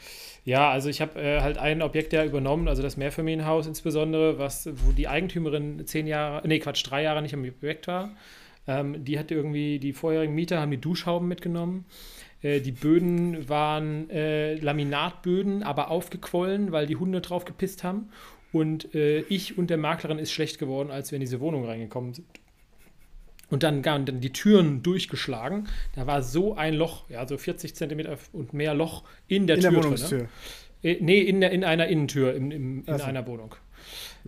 [0.44, 4.68] ja, also ich habe äh, halt ein Objekt ja übernommen, also das Mehrfamilienhaus insbesondere, was,
[4.72, 8.10] wo die Eigentümerin zehn Jahre, nee, Quatsch, drei Jahre nicht am Objekt war.
[8.66, 11.84] Ähm, die hat irgendwie, die vorherigen Mieter haben die Duschhauben mitgenommen.
[12.42, 18.08] Äh, die Böden waren äh, Laminatböden, aber aufgequollen, weil die Hunde drauf gepisst haben.
[18.52, 22.14] Und äh, ich und der Maklerin ist schlecht geworden, als wir in diese Wohnung reingekommen
[22.14, 22.26] sind.
[23.48, 25.68] Und dann waren dann die Türen durchgeschlagen.
[25.94, 29.62] Da war so ein Loch, ja, so 40 Zentimeter und mehr Loch in der in
[29.62, 29.70] Tür.
[29.70, 30.18] Der Wohnungstür.
[30.18, 30.28] Drin,
[30.82, 30.90] ne?
[30.90, 33.04] äh, nee, in, der, in einer Innentür, im, im, in also.
[33.04, 33.54] einer Wohnung.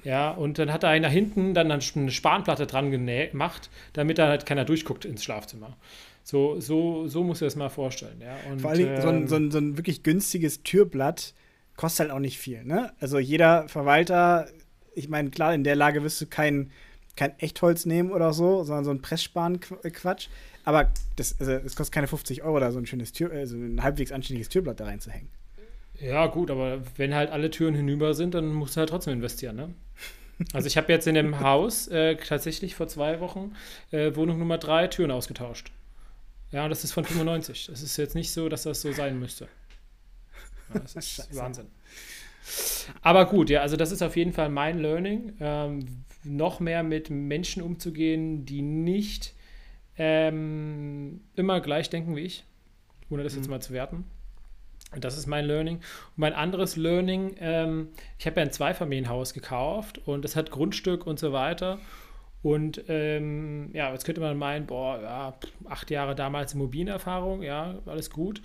[0.05, 4.47] Ja, und dann hat da einer hinten dann eine Spanplatte dran gemacht, damit da halt
[4.47, 5.77] keiner durchguckt ins Schlafzimmer.
[6.23, 8.21] So, so, so muss ich das mal vorstellen.
[8.21, 8.37] Ja.
[8.51, 11.35] Und, Vor allem ähm, so, ein, ähm, so, ein, so ein wirklich günstiges Türblatt
[11.79, 12.65] kostet halt auch nicht viel.
[12.65, 12.93] Ne?
[13.01, 14.49] Also jeder Verwalter,
[14.95, 16.73] ich meine, klar, in der Lage wirst du kein,
[17.17, 20.29] kein Echtholz nehmen oder so, sondern so ein Pressspan-Quatsch.
[20.65, 23.83] Aber das, also, das kostet keine 50 Euro, da so ein schönes Tür, also ein
[23.83, 25.29] halbwegs anständiges Türblatt da reinzuhängen.
[26.01, 29.57] Ja, gut, aber wenn halt alle Türen hinüber sind, dann musst du halt trotzdem investieren,
[29.57, 29.75] ne?
[30.53, 33.55] Also ich habe jetzt in dem Haus äh, tatsächlich vor zwei Wochen
[33.91, 35.73] äh, Wohnung Nummer drei Türen ausgetauscht.
[36.53, 37.67] Ja, das ist von 95.
[37.67, 39.49] Das ist jetzt nicht so, dass das so sein müsste.
[40.73, 41.37] Ja, das ist.
[41.37, 41.67] Wahnsinn.
[43.03, 45.35] Aber gut, ja, also das ist auf jeden Fall mein Learning.
[45.41, 49.35] Ähm, noch mehr mit Menschen umzugehen, die nicht
[49.97, 52.45] ähm, immer gleich denken wie ich,
[53.11, 53.41] ohne das mhm.
[53.41, 54.05] jetzt mal zu werten.
[54.99, 55.77] Das ist mein Learning.
[55.77, 57.89] Und mein anderes Learning, ähm,
[58.19, 61.79] ich habe ja ein Zweifamilienhaus gekauft und es hat Grundstück und so weiter.
[62.43, 65.39] Und ähm, ja, jetzt könnte man meinen, boah, ja,
[65.69, 68.41] acht Jahre damals Immobilienerfahrung, ja, alles gut.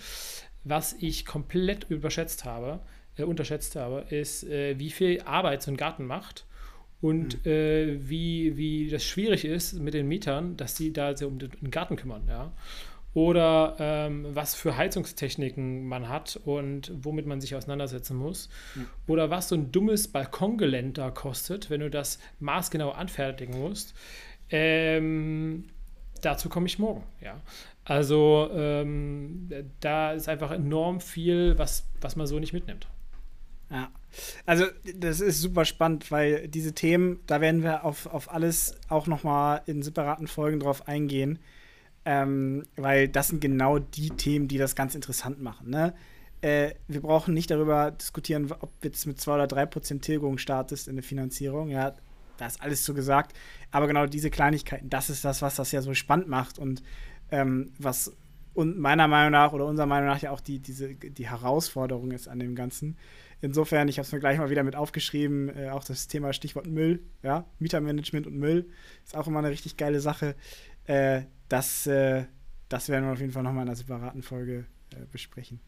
[0.63, 2.79] Was ich komplett überschätzt habe,
[3.17, 6.45] äh, unterschätzt habe, ist, äh, wie viel Arbeit so ein Garten macht
[7.01, 7.51] und mhm.
[7.51, 11.69] äh, wie, wie das schwierig ist mit den Mietern, dass sie da so um den
[11.69, 12.53] Garten kümmern, ja.
[13.13, 18.49] Oder ähm, was für Heizungstechniken man hat und womit man sich auseinandersetzen muss.
[18.73, 18.87] Mhm.
[19.05, 23.93] Oder was so ein dummes Balkongeländer kostet, wenn du das maßgenau anfertigen musst.
[24.49, 25.65] Ähm,
[26.21, 27.39] dazu komme ich morgen, ja.
[27.85, 32.87] Also ähm, da ist einfach enorm viel, was, was man so nicht mitnimmt.
[33.69, 33.91] Ja.
[34.45, 34.65] Also
[34.95, 39.61] das ist super spannend, weil diese Themen, da werden wir auf, auf alles auch nochmal
[39.65, 41.39] in separaten Folgen drauf eingehen.
[42.05, 45.69] Ähm, weil das sind genau die Themen, die das ganz interessant machen.
[45.69, 45.93] Ne?
[46.41, 50.89] Äh, wir brauchen nicht darüber diskutieren, ob jetzt mit 2 oder 3 Prozent Tilgung startest
[50.89, 51.69] in der Finanzierung.
[51.69, 51.93] Ja,
[52.37, 53.33] da ist alles so gesagt.
[53.71, 56.83] Aber genau diese Kleinigkeiten, das ist das, was das ja so spannend macht und
[57.33, 58.15] ähm, was
[58.53, 62.27] und meiner Meinung nach oder unserer Meinung nach ja auch die, diese, die Herausforderung ist
[62.27, 62.95] an dem Ganzen.
[63.41, 66.67] Insofern, ich habe es mir gleich mal wieder mit aufgeschrieben, äh, auch das Thema Stichwort
[66.67, 68.69] Müll, ja, Mietermanagement und Müll
[69.03, 70.35] ist auch immer eine richtig geile Sache.
[70.85, 72.25] Äh, das, äh,
[72.69, 75.59] das werden wir auf jeden Fall nochmal in einer separaten Folge äh, besprechen.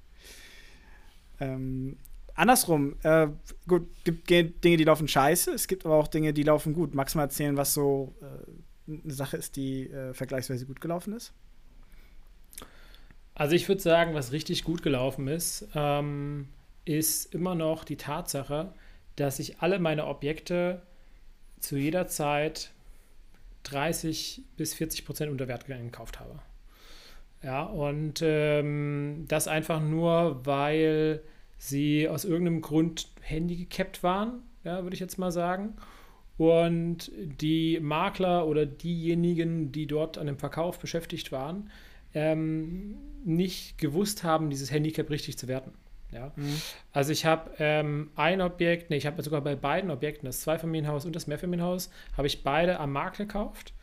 [1.40, 1.98] Ähm,
[2.36, 3.30] andersrum, äh,
[3.68, 6.94] gut, gibt Dinge, die laufen scheiße, es gibt aber auch Dinge, die laufen gut.
[6.94, 11.34] Magst du mal erzählen, was so äh, eine Sache ist, die vergleichsweise gut gelaufen ist?
[13.36, 16.48] Also ich würde sagen, was richtig gut gelaufen ist, ähm,
[16.86, 18.74] ist immer noch die Tatsache,
[19.18, 20.82] dass ich alle meine Objekte
[21.60, 22.72] zu jeder Zeit
[23.64, 26.40] 30 bis 40 Prozent unter Wert gekauft habe.
[27.44, 31.22] Ja, und ähm, das einfach nur, weil
[31.58, 35.76] sie aus irgendeinem Grund Handy gekappt waren, ja, würde ich jetzt mal sagen.
[36.38, 41.70] Und die Makler oder diejenigen, die dort an dem Verkauf beschäftigt waren,
[42.16, 45.74] ähm, nicht gewusst haben, dieses Handicap richtig zu werten.
[46.12, 46.32] Ja?
[46.36, 46.62] Mhm.
[46.94, 51.06] Also ich habe ähm, ein Objekt, nee, ich habe sogar bei beiden Objekten, das Zweifamilienhaus
[51.06, 53.74] und das Mehrfamilienhaus, habe ich beide am Markt gekauft.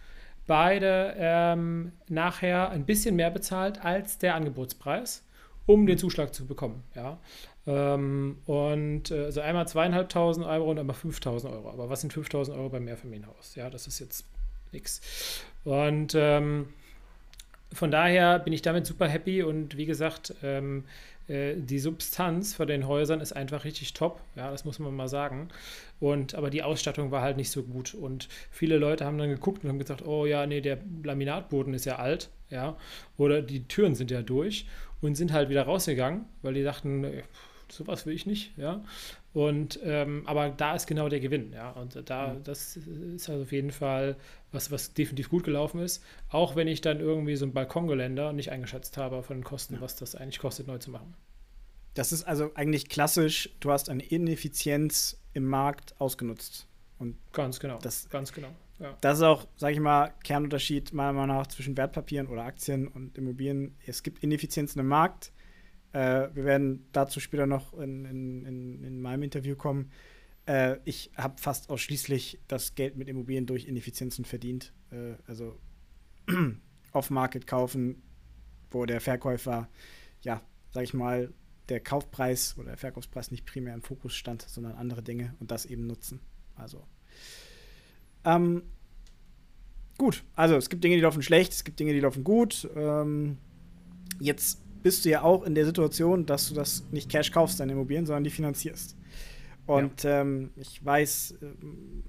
[0.47, 5.25] Beide ähm, nachher ein bisschen mehr bezahlt als der Angebotspreis,
[5.67, 6.83] um den Zuschlag zu bekommen.
[6.97, 7.21] Ja?
[7.67, 11.71] Ähm, und äh, also einmal zweieinhalbtausend Euro und einmal 5000 Euro.
[11.71, 13.55] Aber was sind 5000 Euro beim Mehrfamilienhaus?
[13.55, 14.25] Ja, das ist jetzt
[14.73, 15.45] nichts.
[15.65, 16.69] Und ähm,
[17.75, 20.85] von daher bin ich damit super happy und wie gesagt, ähm,
[21.29, 25.09] äh, die Substanz von den Häusern ist einfach richtig top, ja, das muss man mal
[25.09, 25.49] sagen.
[26.01, 27.95] Und aber die Ausstattung war halt nicht so gut.
[27.95, 31.85] Und viele Leute haben dann geguckt und haben gesagt, oh ja, nee, der Laminatboden ist
[31.85, 32.77] ja alt, ja,
[33.17, 34.67] oder die Türen sind ja durch
[35.01, 37.23] und sind halt wieder rausgegangen, weil die dachten, äh,
[37.73, 38.85] sowas will ich nicht, ja.
[39.33, 41.71] Und ähm, aber da ist genau der Gewinn, ja.
[41.71, 44.17] Und da, das ist also auf jeden Fall
[44.53, 46.05] was, was definitiv gut gelaufen ist.
[46.29, 49.81] Auch wenn ich dann irgendwie so ein Balkongeländer nicht eingeschätzt habe von den Kosten, ja.
[49.81, 51.15] was das eigentlich kostet, neu zu machen.
[51.95, 56.67] Das ist also eigentlich klassisch, du hast eine Ineffizienz im Markt ausgenutzt.
[56.99, 57.79] Und ganz genau.
[57.79, 58.49] Das, ganz genau.
[58.79, 58.97] Ja.
[59.01, 63.17] Das ist auch, sage ich mal, Kernunterschied meiner Meinung nach zwischen Wertpapieren oder Aktien und
[63.17, 63.77] Immobilien.
[63.87, 65.33] Es gibt Ineffizienzen im Markt
[65.93, 69.91] äh, wir werden dazu später noch in, in, in, in meinem Interview kommen.
[70.47, 74.73] Äh, ich habe fast ausschließlich das Geld mit Immobilien durch Ineffizienzen verdient.
[74.91, 75.59] Äh, also
[76.93, 78.03] off-Market kaufen,
[78.71, 79.69] wo der Verkäufer,
[80.23, 81.33] ja, sag ich mal,
[81.69, 85.65] der Kaufpreis oder der Verkaufspreis nicht primär im Fokus stand, sondern andere Dinge und das
[85.65, 86.21] eben nutzen.
[86.55, 86.85] Also.
[88.25, 88.63] Ähm,
[89.99, 92.69] gut, also es gibt Dinge, die laufen schlecht, es gibt Dinge, die laufen gut.
[92.75, 93.39] Ähm,
[94.21, 97.73] jetzt bist du ja auch in der Situation, dass du das nicht Cash kaufst, deine
[97.73, 98.97] Immobilien, sondern die finanzierst.
[99.67, 100.21] Und ja.
[100.21, 102.05] ähm, ich weiß, ähm,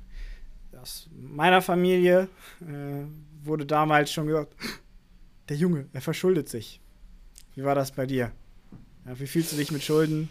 [0.82, 2.28] aus meiner Familie
[2.62, 3.06] äh,
[3.44, 4.56] wurde damals schon gesagt,
[5.50, 6.82] der Junge, er verschuldet sich.
[7.56, 8.32] Wie war das bei dir?
[9.06, 10.30] Ja, wie fühlst du dich mit Schulden,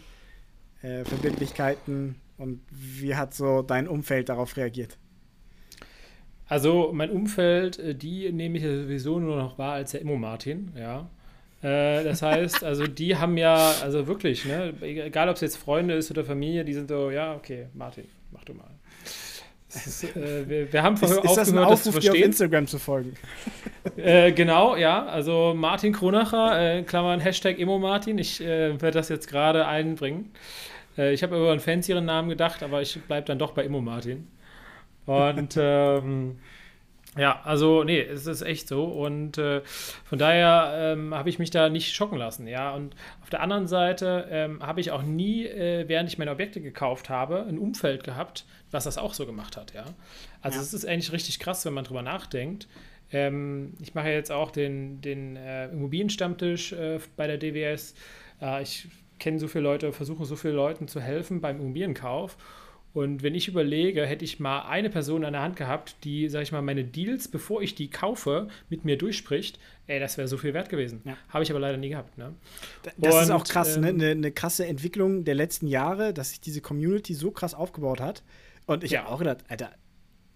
[0.81, 4.97] äh, Verbindlichkeiten und wie hat so dein Umfeld darauf reagiert?
[6.47, 10.71] Also mein Umfeld, äh, die nehme ich sowieso nur noch wahr als der Immo Martin,
[10.75, 11.09] ja.
[11.63, 15.95] Äh, das heißt, also die haben ja, also wirklich, ne, egal ob es jetzt Freunde
[15.95, 18.69] ist oder Familie, die sind so, ja, okay, Martin, mach du mal.
[19.69, 22.11] Ist, äh, wir, wir, haben vorher ist, ist aufgehört, das, das zu verstehen.
[22.11, 23.13] auf Instagram zu folgen.
[23.97, 25.05] Äh, genau, ja.
[25.05, 28.17] Also Martin Kronacher, äh, Klammern Hashtag Emo Martin.
[28.17, 30.31] Ich äh, werde das jetzt gerade einbringen.
[30.97, 33.81] Äh, ich habe über einen fancieren Namen gedacht, aber ich bleibe dann doch bei Emo
[33.81, 34.29] Martin.
[35.05, 36.37] Und ähm,
[37.17, 39.61] ja, also nee, es ist echt so und äh,
[40.03, 42.73] von daher ähm, habe ich mich da nicht schocken lassen, ja.
[42.73, 46.59] Und auf der anderen Seite ähm, habe ich auch nie, äh, während ich meine Objekte
[46.59, 49.85] gekauft habe, ein Umfeld gehabt, was das auch so gemacht hat, ja.
[50.41, 52.67] Also es ist eigentlich richtig krass, wenn man drüber nachdenkt.
[53.11, 57.93] Ähm, ich mache jetzt auch den, den äh, Immobilienstammtisch äh, bei der DWS.
[58.41, 58.87] Äh, ich
[59.19, 62.37] kenne so viele Leute, versuche so vielen Leuten zu helfen beim Immobilienkauf
[62.93, 66.43] und wenn ich überlege, hätte ich mal eine Person an der Hand gehabt, die, sag
[66.43, 70.37] ich mal, meine Deals, bevor ich die kaufe, mit mir durchspricht, ey, das wäre so
[70.37, 71.01] viel wert gewesen.
[71.03, 71.17] Ja.
[71.29, 72.19] Habe ich aber leider nie gehabt.
[72.19, 72.35] Ne?
[72.97, 73.89] Das Und, ist auch krass, ne?
[73.89, 74.05] ähm, ne?
[74.05, 78.21] Eine, eine krasse Entwicklung der letzten Jahre, dass sich diese Community so krass aufgebaut hat.
[78.67, 79.01] Und ich ja.
[79.01, 79.71] habe auch gedacht, Alter,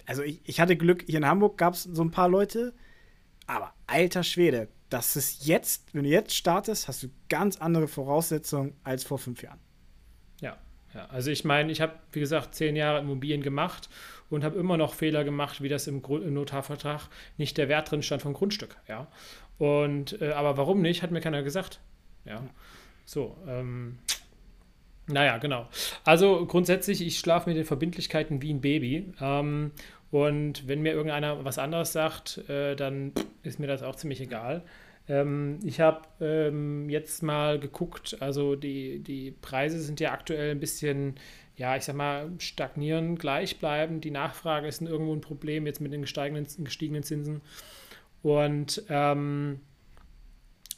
[0.07, 2.73] also ich, ich hatte Glück, hier in Hamburg gab es so ein paar Leute,
[3.45, 8.73] aber alter Schwede, das ist jetzt, wenn du jetzt startest, hast du ganz andere Voraussetzungen
[8.83, 9.59] als vor fünf Jahren.
[10.93, 13.89] Ja, also ich meine, ich habe, wie gesagt, zehn Jahre Immobilien gemacht
[14.29, 17.91] und habe immer noch Fehler gemacht, wie das im, Grund, im Notarvertrag nicht der Wert
[17.91, 18.77] drin stand vom Grundstück.
[18.87, 19.07] Ja.
[19.57, 21.79] Und, äh, aber warum nicht, hat mir keiner gesagt.
[22.25, 22.41] Ja.
[23.05, 23.99] So, ähm,
[25.07, 25.69] naja, genau.
[26.03, 29.13] Also grundsätzlich, ich schlafe mit den Verbindlichkeiten wie ein Baby.
[29.21, 29.71] Ähm,
[30.11, 33.13] und wenn mir irgendeiner was anderes sagt, äh, dann
[33.43, 34.63] ist mir das auch ziemlich egal.
[35.09, 40.59] Ähm, ich habe ähm, jetzt mal geguckt, also die, die Preise sind ja aktuell ein
[40.59, 41.15] bisschen,
[41.55, 44.01] ja, ich sag mal, stagnieren, gleichbleiben.
[44.01, 47.41] Die Nachfrage ist irgendwo ein Problem jetzt mit den gestiegenen, gestiegenen Zinsen.
[48.21, 49.61] Und ähm,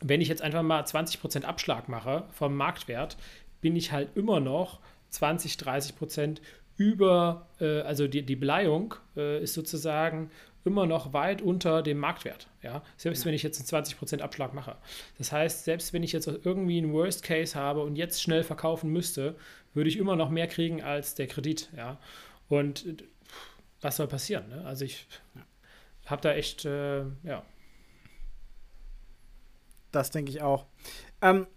[0.02, 3.18] wenn ich jetzt einfach mal 20% Abschlag mache vom Marktwert,
[3.62, 6.42] bin ich halt immer noch 20, 30 Prozent
[6.78, 10.32] über, äh, also die, die Beleihung äh, ist sozusagen
[10.66, 12.48] immer noch weit unter dem Marktwert.
[12.62, 12.84] Ja?
[12.98, 14.76] Selbst wenn ich jetzt einen 20% Abschlag mache.
[15.18, 18.92] Das heißt, selbst wenn ich jetzt irgendwie einen Worst Case habe und jetzt schnell verkaufen
[18.92, 19.36] müsste,
[19.74, 21.70] würde ich immer noch mehr kriegen als der Kredit.
[21.76, 22.00] Ja?
[22.48, 22.86] Und
[23.82, 24.50] was soll passieren?
[24.50, 24.66] Ne?
[24.66, 25.08] Also ich
[26.06, 27.44] habe da echt, äh, ja.
[29.92, 30.66] Das denke ich auch.
[31.22, 31.48] Ähm,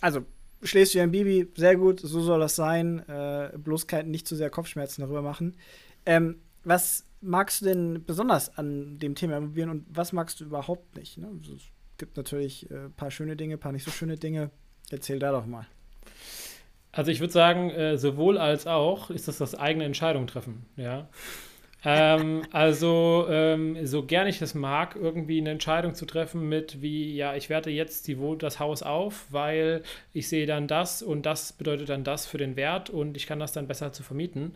[0.00, 0.24] also,
[0.62, 3.06] schläfst du ein Bibi, sehr gut, so soll das sein.
[3.08, 5.56] Äh, bloß kein, nicht zu sehr Kopfschmerzen darüber machen.
[6.06, 10.96] Ähm, was magst du denn besonders an dem Thema Immobilien und was magst du überhaupt
[10.96, 11.18] nicht?
[11.18, 11.28] Ne?
[11.38, 11.62] Also, es
[11.98, 14.50] gibt natürlich ein äh, paar schöne Dinge, ein paar nicht so schöne Dinge.
[14.90, 15.66] Erzähl da doch mal.
[16.94, 21.08] Also ich würde sagen, äh, sowohl als auch ist das das eigene Entscheidung treffen, ja.
[21.84, 27.16] ähm, also ähm, so gern ich es mag, irgendwie eine Entscheidung zu treffen mit wie,
[27.16, 31.52] ja, ich werte jetzt die, das Haus auf, weil ich sehe dann das und das
[31.52, 34.54] bedeutet dann das für den Wert und ich kann das dann besser zu vermieten.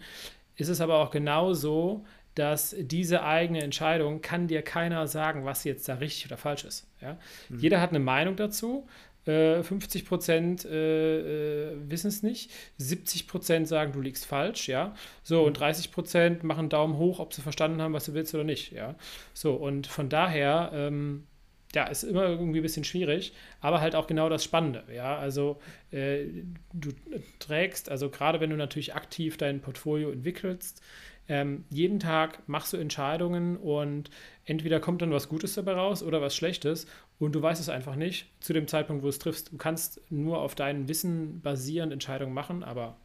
[0.54, 2.04] Ist es aber auch genauso,
[2.38, 6.86] dass diese eigene Entscheidung kann dir keiner sagen, was jetzt da richtig oder falsch ist.
[7.00, 7.18] Ja?
[7.48, 7.58] Mhm.
[7.58, 8.86] Jeder hat eine Meinung dazu,
[9.24, 14.94] 50 äh, Prozent äh, äh, wissen es nicht, 70 Prozent sagen, du liegst falsch, ja.
[15.22, 18.44] So, und 30 Prozent machen Daumen hoch, ob sie verstanden haben, was du willst oder
[18.44, 18.94] nicht, ja.
[19.34, 21.26] So, und von daher, ähm,
[21.74, 25.18] ja, ist immer irgendwie ein bisschen schwierig, aber halt auch genau das Spannende, ja.
[25.18, 25.58] Also,
[25.90, 26.24] äh,
[26.72, 26.92] du
[27.38, 30.80] trägst, also gerade wenn du natürlich aktiv dein Portfolio entwickelst,
[31.28, 34.10] ähm, jeden Tag machst du Entscheidungen und
[34.44, 36.86] entweder kommt dann was Gutes dabei raus oder was Schlechtes
[37.18, 39.52] und du weißt es einfach nicht zu dem Zeitpunkt, wo du es triffst.
[39.52, 42.96] Du kannst nur auf deinem Wissen basierend Entscheidungen machen, aber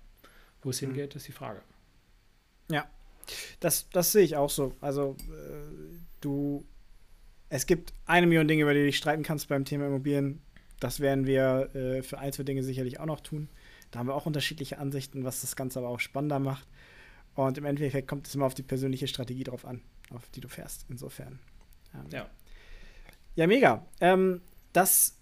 [0.62, 1.18] wo es hingeht, mhm.
[1.18, 1.62] ist die Frage.
[2.72, 2.86] Ja,
[3.60, 4.74] das, das sehe ich auch so.
[4.80, 6.64] Also äh, du,
[7.50, 10.42] es gibt eine Million Dinge, über die du dich streiten kannst beim Thema Immobilien.
[10.80, 13.50] Das werden wir äh, für einzelne Dinge sicherlich auch noch tun.
[13.92, 16.68] Da haben wir auch unterschiedliche Ansichten, was das Ganze aber auch spannender macht.
[17.36, 19.82] Und im Endeffekt kommt es immer auf die persönliche Strategie drauf an,
[20.12, 20.86] auf die du fährst.
[20.90, 21.40] Insofern.
[21.94, 22.30] Ähm, ja.
[23.36, 23.86] Ja, mega.
[24.00, 25.18] Ähm, das,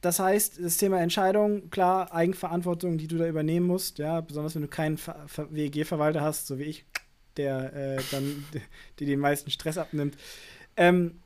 [0.00, 4.62] das heißt, das Thema Entscheidung, klar, Eigenverantwortung, die du da übernehmen musst, ja, besonders wenn
[4.62, 6.84] du keinen WEG-Verwalter hast, so wie ich,
[7.36, 8.44] der äh, dann
[8.98, 10.16] dir den meisten Stress abnimmt.
[10.76, 11.20] Ähm,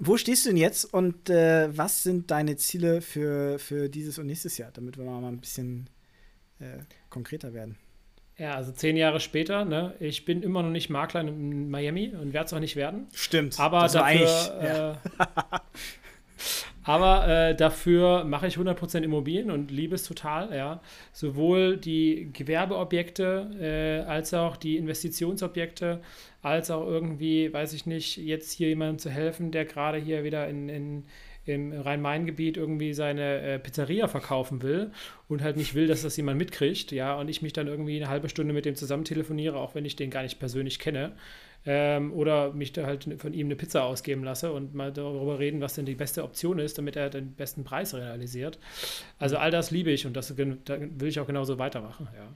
[0.00, 4.26] wo stehst du denn jetzt und äh, was sind deine Ziele für, für dieses und
[4.26, 5.90] nächstes Jahr, damit wir mal ein bisschen
[6.60, 6.78] äh,
[7.10, 7.76] konkreter werden?
[8.38, 12.32] Ja, also zehn Jahre später, ne, ich bin immer noch nicht Makler in Miami und
[12.32, 13.08] werde es auch nicht werden.
[13.12, 13.58] Stimmt.
[13.58, 14.28] Aber dafür,
[14.62, 14.92] ja.
[14.92, 14.94] äh,
[16.84, 20.80] aber äh, dafür mache ich 100% Immobilien und liebe es total, ja.
[21.12, 26.00] Sowohl die Gewerbeobjekte äh, als auch die Investitionsobjekte,
[26.40, 30.46] als auch irgendwie, weiß ich nicht, jetzt hier jemandem zu helfen, der gerade hier wieder
[30.46, 31.04] in, in
[31.48, 34.90] im Rhein-Main-Gebiet irgendwie seine äh, Pizzeria verkaufen will
[35.28, 38.08] und halt nicht will, dass das jemand mitkriegt, ja, und ich mich dann irgendwie eine
[38.08, 41.12] halbe Stunde mit dem zusammen telefoniere, auch wenn ich den gar nicht persönlich kenne.
[41.66, 45.60] Ähm, oder mich da halt von ihm eine Pizza ausgeben lasse und mal darüber reden,
[45.60, 48.58] was denn die beste Option ist, damit er den besten Preis realisiert.
[49.18, 50.32] Also all das liebe ich und das
[50.64, 52.28] da will ich auch genauso weitermachen, ja.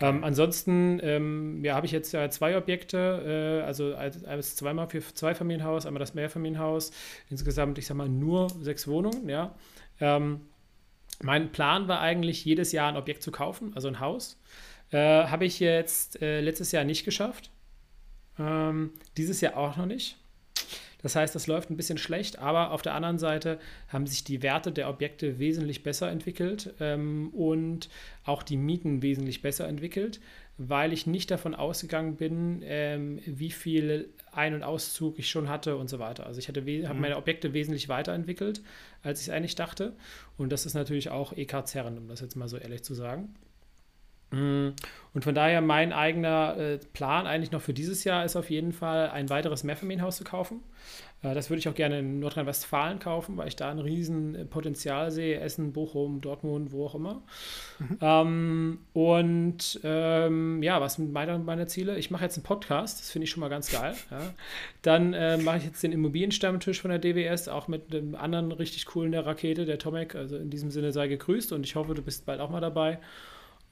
[0.00, 5.00] Ähm, ansonsten ähm, ja, habe ich jetzt ja zwei Objekte, äh, also eines zweimal für
[5.00, 6.90] Zweifamilienhaus, einmal das Mehrfamilienhaus,
[7.30, 9.54] insgesamt, ich sag mal, nur sechs Wohnungen, ja.
[10.00, 10.40] Ähm,
[11.22, 14.40] mein Plan war eigentlich, jedes Jahr ein Objekt zu kaufen, also ein Haus.
[14.90, 17.50] Äh, habe ich jetzt äh, letztes Jahr nicht geschafft.
[18.38, 20.16] Ähm, dieses Jahr auch noch nicht.
[21.02, 24.42] Das heißt, das läuft ein bisschen schlecht, aber auf der anderen Seite haben sich die
[24.42, 27.88] Werte der Objekte wesentlich besser entwickelt ähm, und
[28.24, 30.20] auch die Mieten wesentlich besser entwickelt,
[30.58, 35.76] weil ich nicht davon ausgegangen bin, ähm, wie viel Ein- und Auszug ich schon hatte
[35.76, 36.26] und so weiter.
[36.26, 36.88] Also ich hatte mhm.
[36.88, 38.62] habe meine Objekte wesentlich weiterentwickelt,
[39.02, 39.94] als ich es eigentlich dachte.
[40.36, 43.34] Und das ist natürlich auch EK Zerren, um das jetzt mal so ehrlich zu sagen.
[44.32, 44.70] Mm.
[45.14, 48.72] Und von daher mein eigener äh, Plan eigentlich noch für dieses Jahr ist auf jeden
[48.72, 50.60] Fall ein weiteres Mehrfamilienhaus zu kaufen.
[51.22, 54.44] Äh, das würde ich auch gerne in Nordrhein-Westfalen kaufen, weil ich da ein riesen äh,
[54.44, 55.40] Potenzial sehe.
[55.40, 57.22] Essen, Bochum, Dortmund, wo auch immer.
[57.78, 57.98] Mhm.
[58.00, 61.98] Ähm, und ähm, ja, was sind meine, meine Ziele?
[61.98, 63.94] Ich mache jetzt einen Podcast, das finde ich schon mal ganz geil.
[64.10, 64.20] Ja.
[64.82, 68.86] Dann äh, mache ich jetzt den Immobilienstammtisch von der DWS, auch mit einem anderen richtig
[68.86, 70.14] coolen der Rakete, der Tomek.
[70.14, 72.98] Also in diesem Sinne sei gegrüßt und ich hoffe, du bist bald auch mal dabei.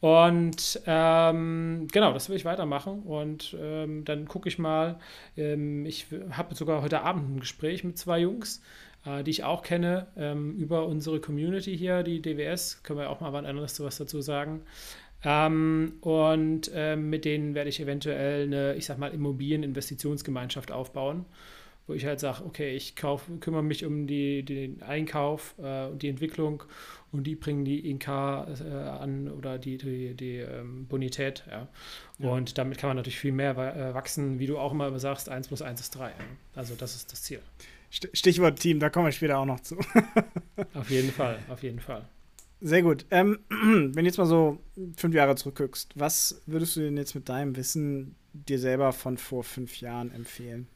[0.01, 3.03] Und ähm, genau, das will ich weitermachen.
[3.03, 4.99] Und ähm, dann gucke ich mal.
[5.37, 8.63] Ähm, ich habe sogar heute Abend ein Gespräch mit zwei Jungs,
[9.05, 12.83] äh, die ich auch kenne, ähm, über unsere Community hier, die DWS.
[12.83, 14.63] Können wir auch mal wann anderes was dazu sagen.
[15.23, 21.27] Ähm, und ähm, mit denen werde ich eventuell eine, ich sag mal, Immobilieninvestitionsgemeinschaft aufbauen
[21.91, 26.03] wo ich halt sage, okay, ich kauf, kümmere mich um die, den Einkauf äh, und
[26.03, 26.63] die Entwicklung
[27.13, 28.11] und die bringen die INK äh,
[28.73, 31.45] an oder die, die, die ähm, Bonität.
[31.51, 31.69] Ja.
[32.19, 32.29] ja.
[32.29, 35.49] Und damit kann man natürlich viel mehr äh, wachsen, wie du auch immer sagst, 1
[35.49, 36.09] plus 1 ist 3.
[36.09, 36.15] Ja.
[36.55, 37.41] Also das ist das Ziel.
[37.91, 39.77] Stichwort Team, da kommen wir später auch noch zu.
[40.75, 42.07] auf jeden Fall, auf jeden Fall.
[42.61, 43.07] Sehr gut.
[43.11, 44.59] Ähm, wenn du jetzt mal so
[44.97, 49.43] fünf Jahre zurückguckst, was würdest du denn jetzt mit deinem Wissen dir selber von vor
[49.43, 50.69] fünf Jahren empfehlen?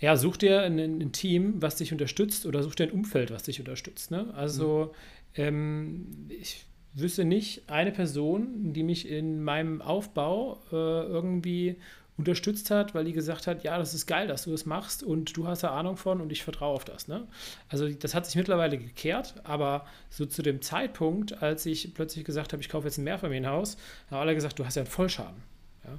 [0.00, 3.42] Ja, such dir ein, ein, Team, was dich unterstützt oder such dir ein Umfeld, was
[3.42, 4.10] dich unterstützt.
[4.10, 4.32] Ne?
[4.34, 4.94] Also
[5.36, 5.42] mhm.
[5.42, 11.76] ähm, ich wüsste nicht eine Person, die mich in meinem Aufbau äh, irgendwie
[12.18, 15.36] unterstützt hat, weil die gesagt hat, ja, das ist geil, dass du das machst und
[15.36, 17.06] du hast da Ahnung von und ich vertraue auf das.
[17.06, 17.28] Ne?
[17.68, 22.52] Also das hat sich mittlerweile gekehrt, aber so zu dem Zeitpunkt, als ich plötzlich gesagt
[22.52, 23.76] habe, ich kaufe jetzt ein Mehrfamilienhaus,
[24.10, 25.42] haben alle gesagt, du hast ja einen Vollschaden.
[25.84, 25.98] Ja?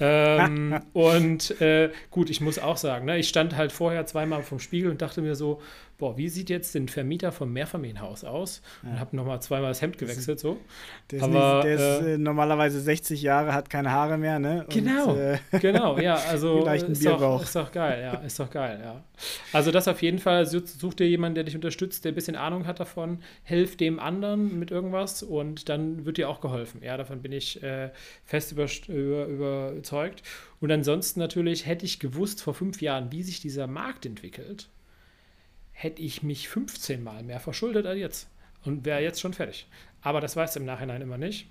[0.00, 4.58] Ähm, und äh, gut, ich muss auch sagen, ne, ich stand halt vorher zweimal vom
[4.58, 5.60] Spiegel und dachte mir so,
[6.02, 8.60] boah, wie sieht jetzt ein Vermieter vom Mehrfamilienhaus aus?
[8.82, 8.90] Ja.
[8.90, 10.40] Und habe nochmal zweimal das Hemd gewechselt.
[10.40, 10.58] So.
[11.12, 14.64] Der ist, Aber, nicht, der ist äh, normalerweise 60 Jahre, hat keine Haare mehr, ne?
[14.64, 18.80] Und, genau, äh, genau, ja, also ist doch, ist doch geil, ja, ist doch geil,
[18.82, 19.04] ja.
[19.52, 22.66] Also das auf jeden Fall, such dir jemanden, der dich unterstützt, der ein bisschen Ahnung
[22.66, 26.82] hat davon, helf dem anderen mit irgendwas und dann wird dir auch geholfen.
[26.82, 27.90] Ja, davon bin ich äh,
[28.24, 30.22] fest über, über, überzeugt.
[30.60, 34.68] Und ansonsten natürlich hätte ich gewusst vor fünf Jahren, wie sich dieser Markt entwickelt,
[35.72, 38.28] hätte ich mich 15 Mal mehr verschuldet als jetzt
[38.64, 39.66] und wäre jetzt schon fertig.
[40.00, 41.48] Aber das weiß im Nachhinein immer nicht.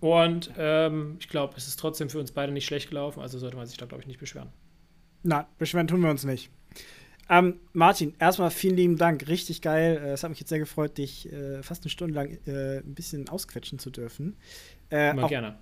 [0.00, 3.56] Und ähm, ich glaube, es ist trotzdem für uns beide nicht schlecht gelaufen, also sollte
[3.56, 4.50] man sich da, glaube ich, nicht beschweren.
[5.24, 6.50] Na, beschweren tun wir uns nicht.
[7.30, 9.28] Ähm, Martin, erstmal vielen lieben Dank.
[9.28, 10.00] Richtig geil.
[10.02, 12.94] Äh, es hat mich jetzt sehr gefreut, dich äh, fast eine Stunde lang äh, ein
[12.94, 14.36] bisschen ausquetschen zu dürfen.
[14.90, 15.58] Äh, Immer gerne.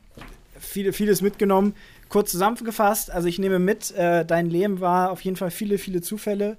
[0.59, 1.75] Viele, vieles mitgenommen.
[2.09, 6.01] Kurz zusammengefasst, also ich nehme mit, äh, dein Leben war auf jeden Fall viele, viele
[6.01, 6.57] Zufälle.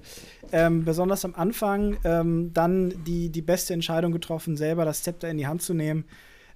[0.52, 5.38] Ähm, besonders am Anfang ähm, dann die, die beste Entscheidung getroffen, selber das Zepter in
[5.38, 6.06] die Hand zu nehmen,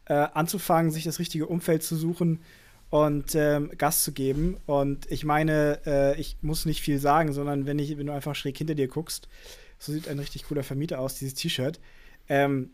[0.06, 2.40] äh, anzufangen, sich das richtige Umfeld zu suchen
[2.90, 4.58] und ähm, Gas zu geben.
[4.66, 8.36] Und ich meine, äh, ich muss nicht viel sagen, sondern wenn, ich, wenn du einfach
[8.36, 9.30] schräg hinter dir guckst,
[9.80, 11.80] so sieht ein richtig cooler Vermieter aus, dieses T-Shirt.
[12.30, 12.72] Ähm,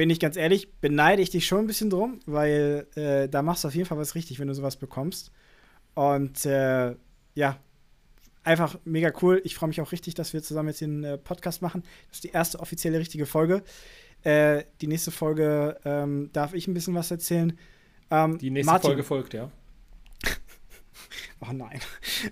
[0.00, 3.64] bin ich ganz ehrlich, beneide ich dich schon ein bisschen drum, weil äh, da machst
[3.64, 5.30] du auf jeden Fall was richtig, wenn du sowas bekommst.
[5.92, 6.94] Und äh,
[7.34, 7.58] ja,
[8.42, 9.42] einfach mega cool.
[9.44, 11.82] Ich freue mich auch richtig, dass wir zusammen jetzt den äh, Podcast machen.
[12.08, 13.62] Das ist die erste offizielle richtige Folge.
[14.22, 17.58] Äh, die nächste Folge ähm, darf ich ein bisschen was erzählen.
[18.10, 18.88] Ähm, die nächste Martin.
[18.88, 19.50] Folge folgt, ja.
[21.40, 21.78] oh nein.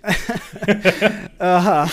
[1.37, 1.87] Aha.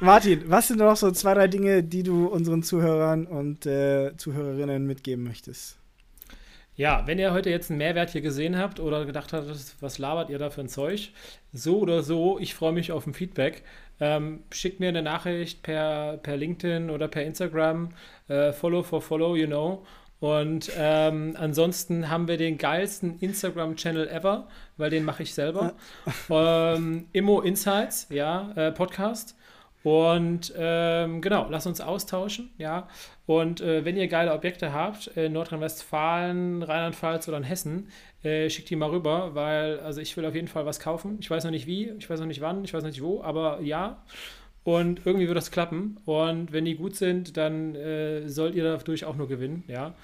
[0.00, 4.86] Martin, was sind noch so zwei, drei Dinge, die du unseren Zuhörern und äh, Zuhörerinnen
[4.86, 5.78] mitgeben möchtest?
[6.76, 9.46] Ja, wenn ihr heute jetzt einen Mehrwert hier gesehen habt oder gedacht habt,
[9.80, 11.12] was labert ihr da für ein Zeug,
[11.52, 13.62] so oder so, ich freue mich auf ein Feedback.
[14.00, 17.90] Ähm, schickt mir eine Nachricht per, per LinkedIn oder per Instagram,
[18.26, 19.86] äh, follow for follow, you know.
[20.18, 25.74] Und ähm, ansonsten haben wir den geilsten Instagram-Channel ever, weil den mache ich selber.
[26.30, 29.36] ähm, Immo Insights, ja, äh, Podcast.
[29.84, 32.88] Und ähm, genau, lass uns austauschen, ja.
[33.26, 37.88] Und äh, wenn ihr geile Objekte habt, in Nordrhein-Westfalen, Rheinland-Pfalz oder in Hessen,
[38.22, 41.18] äh, schickt die mal rüber, weil also ich will auf jeden Fall was kaufen.
[41.20, 43.22] Ich weiß noch nicht wie, ich weiß noch nicht wann, ich weiß noch nicht wo,
[43.22, 44.02] aber ja.
[44.62, 46.00] Und irgendwie wird das klappen.
[46.06, 49.94] Und wenn die gut sind, dann äh, sollt ihr dadurch auch nur gewinnen, ja.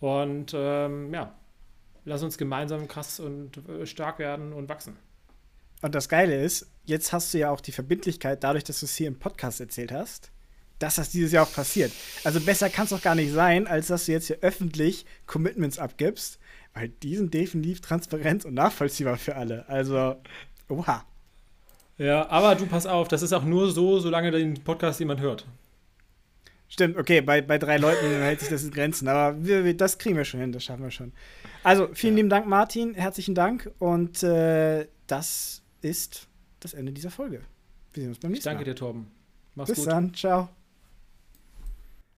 [0.00, 1.34] Und ähm, ja,
[2.04, 4.96] lass uns gemeinsam krass und äh, stark werden und wachsen.
[5.82, 8.96] Und das Geile ist, jetzt hast du ja auch die Verbindlichkeit, dadurch, dass du es
[8.96, 10.30] hier im Podcast erzählt hast,
[10.78, 11.92] dass das dieses Jahr auch passiert.
[12.24, 15.78] Also besser kann es doch gar nicht sein, als dass du jetzt hier öffentlich Commitments
[15.78, 16.38] abgibst,
[16.74, 19.68] weil die sind definitiv transparent und nachvollziehbar für alle.
[19.68, 20.16] Also,
[20.68, 21.04] oha.
[21.96, 25.46] Ja, aber du pass auf, das ist auch nur so, solange den Podcast jemand hört.
[26.68, 29.98] Stimmt, okay, bei, bei drei Leuten hält sich das in Grenzen, aber wir, wir, das
[29.98, 31.12] kriegen wir schon hin, das schaffen wir schon.
[31.62, 32.18] Also, vielen ja.
[32.18, 36.29] lieben Dank, Martin, herzlichen Dank und äh, das ist
[36.60, 37.40] das Ende dieser Folge.
[37.92, 38.52] Wir sehen uns beim nächsten Mal.
[38.52, 39.10] Ich danke dir, Torben.
[39.54, 39.86] Mach's Bis gut.
[39.86, 40.14] Bis dann.
[40.14, 40.48] Ciao.